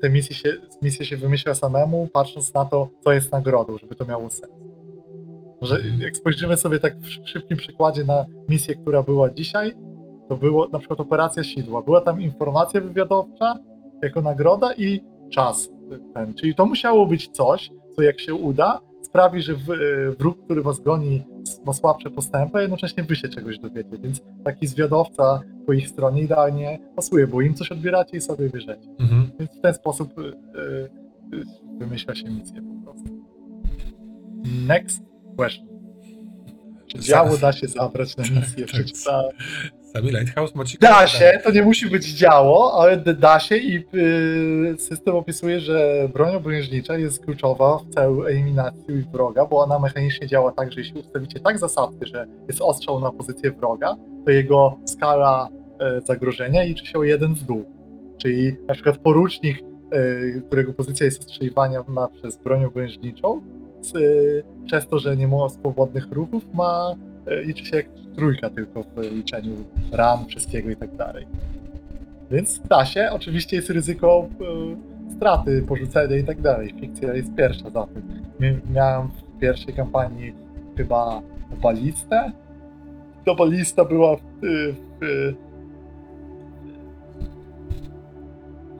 te 0.00 0.10
misje 0.10 0.36
się, 0.36 0.52
misje 0.82 1.06
się 1.06 1.16
wymyśla 1.16 1.54
samemu, 1.54 2.08
patrząc 2.12 2.54
na 2.54 2.64
to, 2.64 2.88
co 3.04 3.12
jest 3.12 3.32
nagrodą, 3.32 3.78
żeby 3.78 3.94
to 3.94 4.04
miało 4.04 4.30
sens. 4.30 4.52
Może 5.60 5.80
jak 5.98 6.16
spojrzymy 6.16 6.56
sobie 6.56 6.78
tak 6.80 6.98
w 6.98 7.08
szy- 7.08 7.26
szybkim 7.26 7.56
przykładzie 7.56 8.04
na 8.04 8.26
misję, 8.48 8.74
która 8.74 9.02
była 9.02 9.30
dzisiaj, 9.30 9.74
to 10.28 10.36
było 10.36 10.68
na 10.68 10.78
przykład 10.78 11.00
operacja 11.00 11.44
Sidła. 11.44 11.82
Była 11.82 12.00
tam 12.00 12.20
informacja 12.20 12.80
wywiadowcza 12.80 13.58
jako 14.02 14.22
nagroda 14.22 14.74
i 14.74 15.00
czas 15.30 15.68
ten. 16.14 16.34
Czyli 16.34 16.54
to 16.54 16.66
musiało 16.66 17.06
być 17.06 17.28
coś, 17.28 17.70
co 17.96 18.02
jak 18.02 18.20
się 18.20 18.34
uda, 18.34 18.80
sprawi, 19.10 19.42
że 19.42 19.52
e, 19.52 19.56
wróg, 20.18 20.44
który 20.44 20.62
was 20.62 20.80
goni, 20.80 21.22
ma 21.66 21.72
słabsze 21.72 22.10
postępy, 22.10 22.58
a 22.58 22.60
jednocześnie 22.60 23.04
wy 23.04 23.16
się 23.16 23.28
czegoś 23.28 23.58
dowiecie. 23.58 23.98
Więc 24.02 24.22
taki 24.44 24.66
zwiadowca 24.66 25.40
po 25.66 25.72
ich 25.72 25.88
stronie 25.88 26.22
idealnie 26.22 26.78
pasuje, 26.96 27.26
bo 27.26 27.40
im 27.40 27.54
coś 27.54 27.72
odbieracie 27.72 28.16
i 28.16 28.20
sobie 28.20 28.50
bierzecie. 28.50 28.88
Mhm. 28.98 29.30
Więc 29.38 29.50
w 29.58 29.60
ten 29.60 29.74
sposób 29.74 30.18
y, 30.18 30.22
y, 30.22 30.26
y, 31.36 31.44
wymyśla 31.78 32.14
się 32.14 32.30
misję 32.30 32.62
po 32.62 32.84
prostu. 32.84 33.24
Next 34.66 35.02
question. 35.36 35.68
Czy 36.86 36.98
działo 36.98 37.36
da 37.36 37.52
się 37.52 37.68
zabrać 37.68 38.16
na 38.16 38.22
misję? 38.24 38.66
Tak. 38.66 38.66
Przeczytałem. 38.66 39.30
Sami 39.92 40.10
Lighthouse 40.10 40.54
ma 40.54 40.64
Da 40.80 41.06
się, 41.06 41.40
to 41.44 41.50
nie 41.50 41.62
musi 41.62 41.90
być 41.90 42.06
działo, 42.06 42.82
ale 42.82 42.96
da 42.96 43.40
się 43.40 43.56
i 43.56 43.84
y, 43.94 44.76
system 44.78 45.16
opisuje, 45.16 45.60
że 45.60 46.08
broń 46.12 46.34
obrężnicza 46.34 46.98
jest 46.98 47.24
kluczowa 47.24 47.78
w 47.78 47.94
celu 47.94 48.26
eliminacji 48.26 49.04
wroga, 49.12 49.46
bo 49.46 49.58
ona 49.58 49.78
mechanicznie 49.78 50.26
działa 50.26 50.52
tak, 50.52 50.72
że 50.72 50.80
jeśli 50.80 51.00
ustawicie 51.00 51.40
tak 51.40 51.58
zasadzkę, 51.58 52.06
że 52.06 52.26
jest 52.48 52.60
ostrzał 52.60 53.00
na 53.00 53.12
pozycję 53.12 53.50
wroga, 53.50 53.96
to 54.24 54.30
jego 54.30 54.78
skala 54.86 55.48
e, 55.80 56.00
zagrożenia 56.00 56.62
liczy 56.62 56.86
się 56.86 56.98
o 56.98 57.04
jeden 57.04 57.34
w 57.34 57.42
dół. 57.42 57.64
Czyli 58.18 58.56
na 58.68 58.74
przykład 58.74 58.98
porucznik, 58.98 59.58
e, 59.58 60.40
którego 60.40 60.72
pozycja 60.72 61.04
jest 61.06 61.20
ostrzeliwania 61.20 61.84
ma 61.88 62.08
przez 62.08 62.36
broń 62.36 62.64
obrężniczą, 62.64 63.40
e, 63.94 64.00
przez 64.66 64.88
to, 64.88 64.98
że 64.98 65.16
nie 65.16 65.28
ma 65.28 65.48
swobodnych 65.48 66.12
ruchów, 66.12 66.42
ma 66.54 66.94
liczy 67.44 67.64
się 67.64 67.76
jak 67.76 67.86
trójka 68.16 68.50
tylko 68.50 68.82
w 68.82 69.12
liczeniu 69.12 69.52
ran, 69.92 70.24
wszystkiego 70.26 70.70
i 70.70 70.76
tak 70.76 70.96
dalej. 70.96 71.26
Więc 72.30 72.60
da 72.68 72.84
się, 72.84 73.08
oczywiście 73.12 73.56
jest 73.56 73.70
ryzyko 73.70 74.28
e, 75.10 75.14
straty, 75.16 75.64
porzucenia 75.68 76.16
i 76.16 76.24
tak 76.24 76.40
dalej. 76.40 76.74
Fikcja 76.80 77.14
jest 77.14 77.34
pierwsza 77.34 77.70
za 77.70 77.86
tym. 77.86 78.02
Mia- 78.40 78.72
Miałem 78.74 79.08
w 79.08 79.38
pierwszej 79.40 79.74
kampanii 79.74 80.34
chyba 80.76 81.22
balistę. 81.62 82.32
To 83.24 83.34
balista 83.34 83.84
była 83.84 84.16
w, 84.16 84.20
w, 85.00 85.34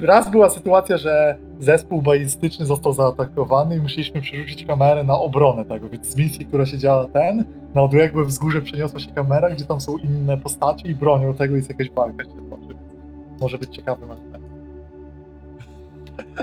Raz 0.01 0.31
była 0.31 0.51
sytuacja, 0.51 0.97
że 0.99 1.37
zespół 1.61 2.03
balistyczny 2.03 2.67
został 2.67 2.93
zaatakowany 2.93 3.77
i 3.77 3.81
musieliśmy 3.81 4.21
przerzucić 4.21 4.67
kamerę 4.67 5.05
na 5.05 5.19
obronę 5.19 5.65
tego, 5.65 5.89
więc 5.89 6.07
z 6.07 6.17
misji, 6.17 6.47
która 6.47 6.67
się 6.67 6.79
działa 6.79 7.09
ten, 7.09 7.45
na 7.75 7.83
odległe 7.83 8.25
wzgórze 8.25 8.63
przeniosła 8.63 9.01
się 9.01 9.13
kamera, 9.13 9.51
gdzie 9.51 9.65
tam 9.65 9.81
są 9.81 9.97
inne 9.99 10.39
postacie 10.39 10.89
i 10.89 10.95
bronią 10.95 11.35
tego 11.35 11.57
jest 11.57 11.69
jakaś 11.69 11.91
walka 11.91 12.25
się 12.25 12.31
toczy. 12.31 12.75
Może 13.41 13.59
być 13.59 13.77
ciekawy 13.77 14.05
aspekt. 14.05 14.45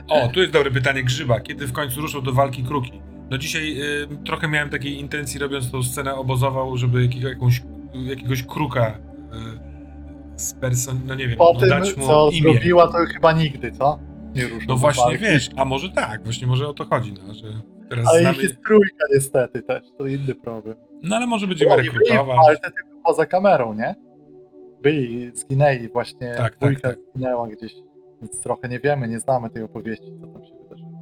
O, 0.08 0.28
tu 0.28 0.40
jest 0.40 0.54
dobre 0.54 0.72
pytanie 0.72 1.04
Grzyba. 1.04 1.40
Kiedy 1.40 1.68
w 1.68 1.74
końcu 1.74 2.02
ruszą 2.02 2.22
do 2.22 2.34
walki 2.34 2.64
kruki? 2.64 3.02
No 3.30 3.38
dzisiaj 3.38 3.82
y, 3.82 4.08
trochę 4.26 4.48
miałem 4.48 4.70
takiej 4.70 5.00
intencji, 5.00 5.40
robiąc 5.40 5.72
tą 5.72 5.84
scenę 5.84 6.16
obozową, 6.16 6.78
żeby 6.78 7.02
jakiego, 7.04 7.30
jakąś, 7.30 7.62
jakiegoś 7.94 8.44
kruka 8.44 8.98
y, 10.36 10.40
z 10.40 10.54
person... 10.54 11.02
no 11.06 11.16
nie 11.16 11.28
wiem, 11.28 11.38
Po 11.38 11.56
tym, 11.56 11.70
dać 11.70 11.98
mu 11.98 12.08
co 12.08 12.30
imię. 12.30 12.52
zrobiła, 12.52 12.88
to 12.88 12.98
chyba 13.14 13.32
nigdy, 13.32 13.72
co? 13.72 14.00
Nie 14.38 14.44
ruszą 14.44 14.60
No 14.60 14.66
do 14.68 14.78
właśnie, 14.78 15.04
walki. 15.04 15.20
wiesz, 15.24 15.50
a 15.56 15.66
może 15.66 15.90
tak, 15.90 16.24
właśnie 16.24 16.48
może 16.48 16.68
o 16.68 16.74
to 16.74 16.86
chodzi, 16.86 17.14
no, 17.28 17.34
że 17.34 17.48
teraz 17.90 18.08
Ale 18.08 18.20
znamy... 18.22 18.38
ich 18.38 18.44
jest 18.44 18.56
trójka 18.68 19.06
niestety 19.14 19.62
też, 19.62 19.84
to 19.98 20.06
inny 20.08 20.36
problem. 20.36 20.78
No 21.04 21.16
ale 21.16 21.28
może 21.28 21.48
będziemy 21.48 21.72
w 21.76 21.78
rekrutować. 21.78 22.38
walce 22.38 22.62
tylko 22.72 23.02
poza 23.06 23.26
kamerą, 23.26 23.74
nie? 23.74 23.96
Byli, 24.82 25.32
zginęli 25.36 25.90
właśnie, 25.90 26.28
Tak, 26.38 26.38
tak, 26.38 26.58
dwójka 26.60 26.90
tak. 26.90 26.98
zginęła 27.16 27.48
gdzieś, 27.48 27.74
więc 28.22 28.42
trochę 28.42 28.70
nie 28.70 28.80
wiemy, 28.80 29.08
nie 29.08 29.20
znamy 29.20 29.50
tej 29.50 29.64
opowieści, 29.64 30.12
co 30.22 30.28
tam 30.28 30.46
się 30.46 30.56
wydarzyło. 30.64 30.98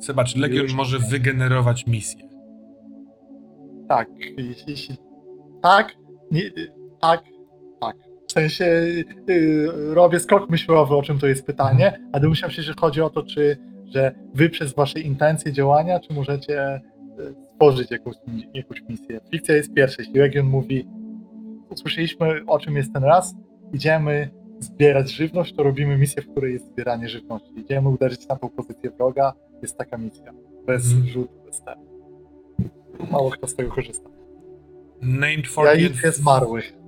Zobacz, 0.00 0.36
Legion 0.36 0.62
Już 0.62 0.74
może 0.74 0.98
nie. 0.98 1.04
wygenerować 1.08 1.86
misję. 1.86 2.28
Tak, 3.88 4.08
jeśli, 4.38 4.70
jeśli 4.72 4.96
tak, 5.62 5.92
nie, 6.30 6.42
tak, 6.50 6.60
tak. 7.00 7.31
W 8.32 8.34
sensie 8.34 8.64
y, 9.30 9.68
robię 9.94 10.20
skok 10.20 10.50
myślowy, 10.50 10.96
o 10.96 11.02
czym 11.02 11.18
to 11.18 11.26
jest 11.26 11.46
pytanie, 11.46 12.00
ale 12.12 12.22
domyślam 12.22 12.50
się, 12.50 12.62
że 12.62 12.74
chodzi 12.80 13.00
o 13.00 13.10
to, 13.10 13.22
czy 13.22 13.58
że 13.84 14.14
wy 14.34 14.50
przez 14.50 14.74
wasze 14.74 15.00
intencje 15.00 15.52
działania, 15.52 16.00
czy 16.00 16.14
możecie 16.14 16.76
y, 16.76 16.80
stworzyć 17.44 17.90
jakąś, 17.90 18.14
jakąś 18.54 18.82
misję. 18.88 19.20
Fikcja 19.30 19.56
jest 19.56 19.74
pierwsza. 19.74 19.96
Jeśli 20.02 20.18
Legion 20.20 20.46
mówi, 20.46 20.88
usłyszeliśmy 21.70 22.40
o 22.46 22.58
czym 22.58 22.76
jest 22.76 22.92
ten 22.92 23.04
raz, 23.04 23.34
idziemy 23.72 24.30
zbierać 24.60 25.10
żywność, 25.10 25.54
to 25.54 25.62
robimy 25.62 25.98
misję, 25.98 26.22
w 26.22 26.28
której 26.28 26.52
jest 26.52 26.66
zbieranie 26.66 27.08
żywności. 27.08 27.60
Idziemy 27.60 27.88
uderzyć 27.88 28.28
na 28.28 28.36
tą 28.36 28.48
pozycję 28.48 28.90
wroga, 28.90 29.32
jest 29.62 29.78
taka 29.78 29.98
misja. 29.98 30.32
Bez 30.66 30.92
Mhm. 30.92 31.06
rzutu, 31.06 31.34
bez 31.46 31.62
tego. 31.62 31.80
Mało 33.10 33.30
kto 33.30 33.46
z 33.46 33.54
tego 33.54 33.70
korzysta. 33.70 34.08
Named 35.02 35.44
Ja 35.56 35.62
40 35.62 35.88
liczę 35.88 36.12
zmarłych. 36.12 36.81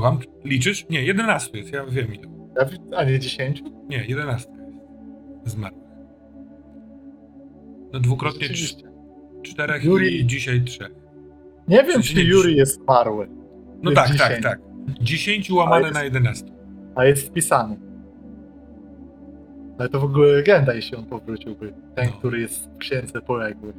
Słucham? 0.00 0.18
Liczysz? 0.44 0.86
Nie, 0.90 1.02
11 1.02 1.58
jest, 1.58 1.72
ja 1.72 1.84
wiem 1.86 2.14
ile. 2.14 2.22
A 2.96 3.04
nie 3.04 3.18
10? 3.18 3.62
Nie, 3.88 4.04
11 4.08 4.50
jest. 4.50 5.54
Zmarłych. 5.54 5.82
No 7.92 8.00
dwukrotnie 8.00 8.48
cz- 8.48 8.82
czterech 9.42 9.84
Yuri- 9.84 10.08
i 10.20 10.26
dzisiaj 10.26 10.62
trzech. 10.64 10.90
Nie 11.68 11.76
wiem, 11.76 11.92
sensie 11.92 12.14
czy 12.14 12.22
Yuri 12.22 12.56
jest 12.56 12.80
zmarły, 12.84 13.28
No 13.82 13.92
tak, 13.92 14.06
10. 14.12 14.20
tak, 14.20 14.42
tak. 14.42 14.60
10 15.00 15.50
łamane 15.50 15.82
jest- 15.82 15.94
na 15.94 16.04
11. 16.04 16.46
a 16.94 17.04
jest 17.04 17.28
wpisany. 17.28 17.76
Ale 19.78 19.88
to 19.88 20.00
w 20.00 20.04
ogóle 20.04 20.32
legenda, 20.32 20.74
jeśli 20.74 20.96
on 20.96 21.06
powróciłby. 21.06 21.72
Ten, 21.94 22.06
No. 22.06 22.12
który 22.12 22.40
jest 22.40 22.70
w 22.70 22.76
księdze 22.78 23.20
poległy. 23.20 23.72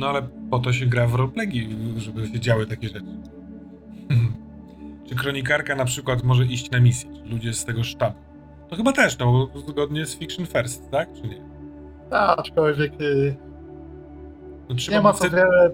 No 0.00 0.08
ale 0.08 0.22
po 0.50 0.58
to 0.58 0.72
się 0.72 0.86
gra 0.86 1.06
w 1.06 1.14
roleplagi, 1.14 1.68
żeby 1.96 2.26
się 2.26 2.40
działy 2.40 2.66
takie 2.66 2.88
rzeczy. 2.88 3.06
Czy 5.12 5.18
kronikarka 5.18 5.76
na 5.76 5.84
przykład 5.84 6.22
może 6.22 6.44
iść 6.44 6.70
na 6.70 6.80
misję? 6.80 7.10
Czy 7.14 7.30
ludzie 7.30 7.54
z 7.54 7.64
tego 7.64 7.84
sztabu? 7.84 8.16
To 8.68 8.76
chyba 8.76 8.92
też, 8.92 9.18
no 9.18 9.48
bo 9.54 9.60
zgodnie 9.60 10.06
z 10.06 10.16
Fiction 10.18 10.46
First, 10.46 10.90
tak? 10.90 11.08
Czy 11.12 11.28
nie? 11.28 11.42
Tak, 12.10 12.38
aczkolwiek 12.38 13.00
y, 13.00 13.36
No, 14.68 14.74
nie 14.90 15.00
ma 15.00 15.12
co 15.12 15.30
wiele 15.30 15.70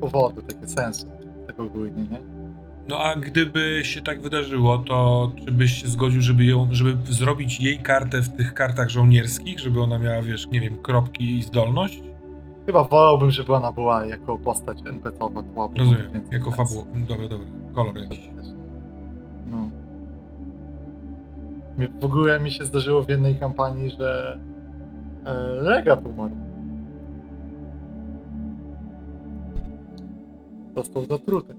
powodu, 0.00 0.42
takie 0.42 0.66
sensu 0.66 1.06
tego 1.46 1.62
ogólnie, 1.62 2.02
nie? 2.02 2.20
No 2.88 2.98
a 2.98 3.16
gdyby 3.16 3.80
się 3.84 4.02
tak 4.02 4.20
wydarzyło, 4.20 4.78
to 4.78 5.32
czy 5.44 5.52
byś 5.52 5.82
się 5.82 5.88
zgodził, 5.88 6.22
żeby 6.22 6.44
ją, 6.44 6.68
żeby 6.70 7.12
zrobić 7.12 7.60
jej 7.60 7.78
kartę 7.78 8.20
w 8.20 8.36
tych 8.36 8.54
kartach 8.54 8.88
żołnierskich, 8.88 9.60
żeby 9.60 9.82
ona 9.82 9.98
miała, 9.98 10.22
wiesz, 10.22 10.46
nie 10.46 10.60
wiem, 10.60 10.76
kropki 10.82 11.38
i 11.38 11.42
zdolność? 11.42 12.02
Chyba 12.66 12.84
wolałbym, 12.84 13.30
żeby 13.30 13.54
ona 13.54 13.72
była 13.72 14.06
jako 14.06 14.38
postać 14.38 14.78
NPC-owa. 14.84 15.42
Rozumiem, 15.78 16.28
jako 16.32 16.50
fabuła. 16.50 16.84
Dobra, 17.08 17.28
dobra, 17.28 17.46
kolor 17.74 17.98
jakiś. 17.98 18.33
W 22.00 22.04
ogóle 22.04 22.40
mi 22.40 22.50
się 22.50 22.64
zdarzyło 22.64 23.02
w 23.02 23.08
jednej 23.08 23.36
kampanii, 23.36 23.90
że 23.90 24.38
e, 25.24 25.34
Legat 25.62 26.06
umarł. 26.06 26.34
Został 30.76 31.04
zatruty. 31.04 31.54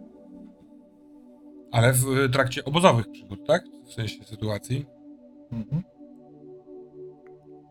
Ale 1.72 1.94
w 1.94 2.08
y, 2.18 2.30
trakcie 2.30 2.66
obozowych 2.66 3.12
przygód, 3.12 3.48
tak? 3.48 3.64
W 3.86 3.94
sensie 3.94 4.24
sytuacji. 4.24 4.86
Mhm. 5.52 5.84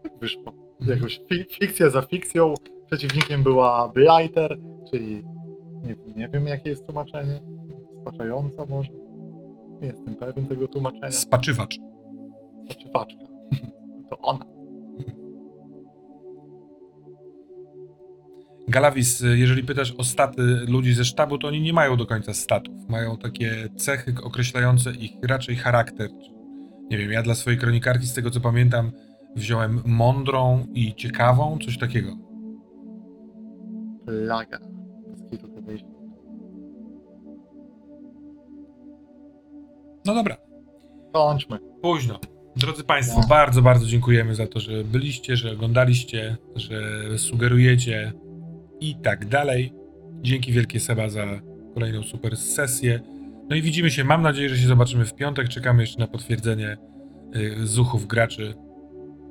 Tak 0.03 0.19
Wyszło. 0.19 0.53
Jakoś 0.81 1.21
fi- 1.21 1.45
fikcja 1.51 1.91
za 1.91 2.03
fikcją. 2.03 2.55
Przeciwnikiem 2.87 3.43
była 3.43 3.89
Blighter, 3.89 4.59
czyli 4.91 5.25
nie, 5.83 5.97
nie 6.17 6.29
wiem 6.29 6.47
jakie 6.47 6.71
jest 6.71 6.87
tłumaczenie. 6.87 7.41
Spaczająca 8.01 8.67
może. 8.67 8.91
Nie 9.81 9.87
jestem 9.87 10.15
pewien 10.15 10.47
tego 10.47 10.69
tłumaczenia. 10.69 11.11
Spaczywacz. 11.11 11.79
Spaczywaczka. 12.65 13.25
To 14.11 14.19
ona. 14.19 14.45
Galawis, 18.69 19.23
jeżeli 19.35 19.65
pytasz 19.65 19.95
o 19.99 20.05
staty 20.05 20.43
ludzi 20.69 20.95
ze 20.95 21.05
sztabu, 21.05 21.39
to 21.39 21.49
oni 21.49 21.61
nie 21.61 21.73
mają 21.73 21.97
do 21.97 22.07
końca 22.07 22.35
statów. 22.35 22.89
Mają 22.89 23.17
takie 23.17 23.69
cechy 23.77 24.15
określające 24.23 24.91
ich 24.91 25.11
raczej 25.23 25.57
charakter. 25.57 26.11
Nie 26.91 26.99
wiem, 26.99 27.13
ja 27.13 27.23
dla 27.23 27.35
swojej 27.35 27.59
kronikarki, 27.59 28.07
z 28.07 28.15
tego 28.15 28.31
co 28.31 28.41
pamiętam, 28.41 28.93
wziąłem 29.37 29.83
mądrą 29.87 30.67
i 30.75 30.95
ciekawą, 30.95 31.59
coś 31.65 31.79
takiego. 31.79 32.17
Plaga. 34.07 34.59
No 40.07 40.15
dobra, 40.15 40.37
Kończmy. 41.13 41.59
późno. 41.83 42.19
Drodzy 42.57 42.85
Państwo, 42.85 43.21
bardzo, 43.29 43.63
bardzo 43.63 43.87
dziękujemy 43.87 44.35
za 44.35 44.47
to, 44.47 44.61
że 44.61 44.85
byliście, 44.85 45.37
że 45.37 45.53
oglądaliście, 45.53 46.37
że 46.57 46.79
sugerujecie 47.19 48.13
i 48.81 48.97
tak 48.97 49.27
dalej. 49.27 49.73
Dzięki 50.23 50.53
wielkie 50.53 50.81
Seba 50.81 51.09
za 51.09 51.27
kolejną 51.75 52.03
super 52.03 52.37
sesję. 52.37 53.01
No 53.49 53.57
i 53.57 53.63
widzimy 53.63 53.91
się, 53.91 54.05
mam 54.05 54.23
nadzieję, 54.23 54.49
że 54.49 54.57
się 54.57 54.67
zobaczymy 54.67 55.05
w 55.05 55.15
piątek. 55.15 55.49
Czekamy 55.49 55.83
jeszcze 55.83 55.99
na 56.01 56.07
potwierdzenie 56.07 56.77
y, 57.37 57.67
zuchów 57.67 58.07
graczy, 58.07 58.55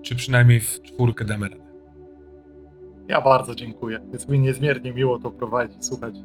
czy 0.01 0.15
przynajmniej 0.15 0.59
w 0.59 0.81
czwórkę 0.81 1.25
damy 1.25 1.49
radę. 1.49 1.63
Ja 3.07 3.21
bardzo 3.21 3.55
dziękuję. 3.55 3.99
Jest 4.13 4.29
mi 4.29 4.39
niezmiernie 4.39 4.93
miło 4.93 5.19
to 5.19 5.31
prowadzić, 5.31 5.85
słuchać 5.85 6.15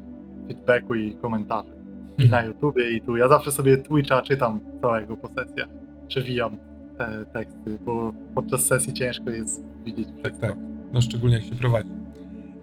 feedbacku 0.47 0.95
i 0.95 1.15
komentarzy. 1.15 1.71
I 2.17 2.29
na 2.29 2.43
YouTubie, 2.43 2.91
i 2.91 3.01
tu. 3.01 3.17
Ja 3.17 3.27
zawsze 3.27 3.51
sobie 3.51 3.77
Twitcha 3.77 4.21
czytam 4.21 4.59
całego 4.81 5.17
po 5.17 5.27
sesjach. 5.27 5.69
Przewijam 6.07 6.68
te 6.99 7.25
teksty, 7.33 7.77
bo 7.85 8.13
podczas 8.35 8.65
sesji 8.65 8.93
ciężko 8.93 9.29
jest 9.29 9.63
widzieć 9.85 10.07
Tak, 10.23 10.37
tak. 10.37 10.55
No 10.93 11.01
szczególnie 11.01 11.35
jak 11.35 11.45
się 11.45 11.55
prowadzi. 11.55 11.89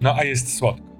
No 0.01 0.15
a 0.15 0.23
jest 0.23 0.57
słodko. 0.57 0.96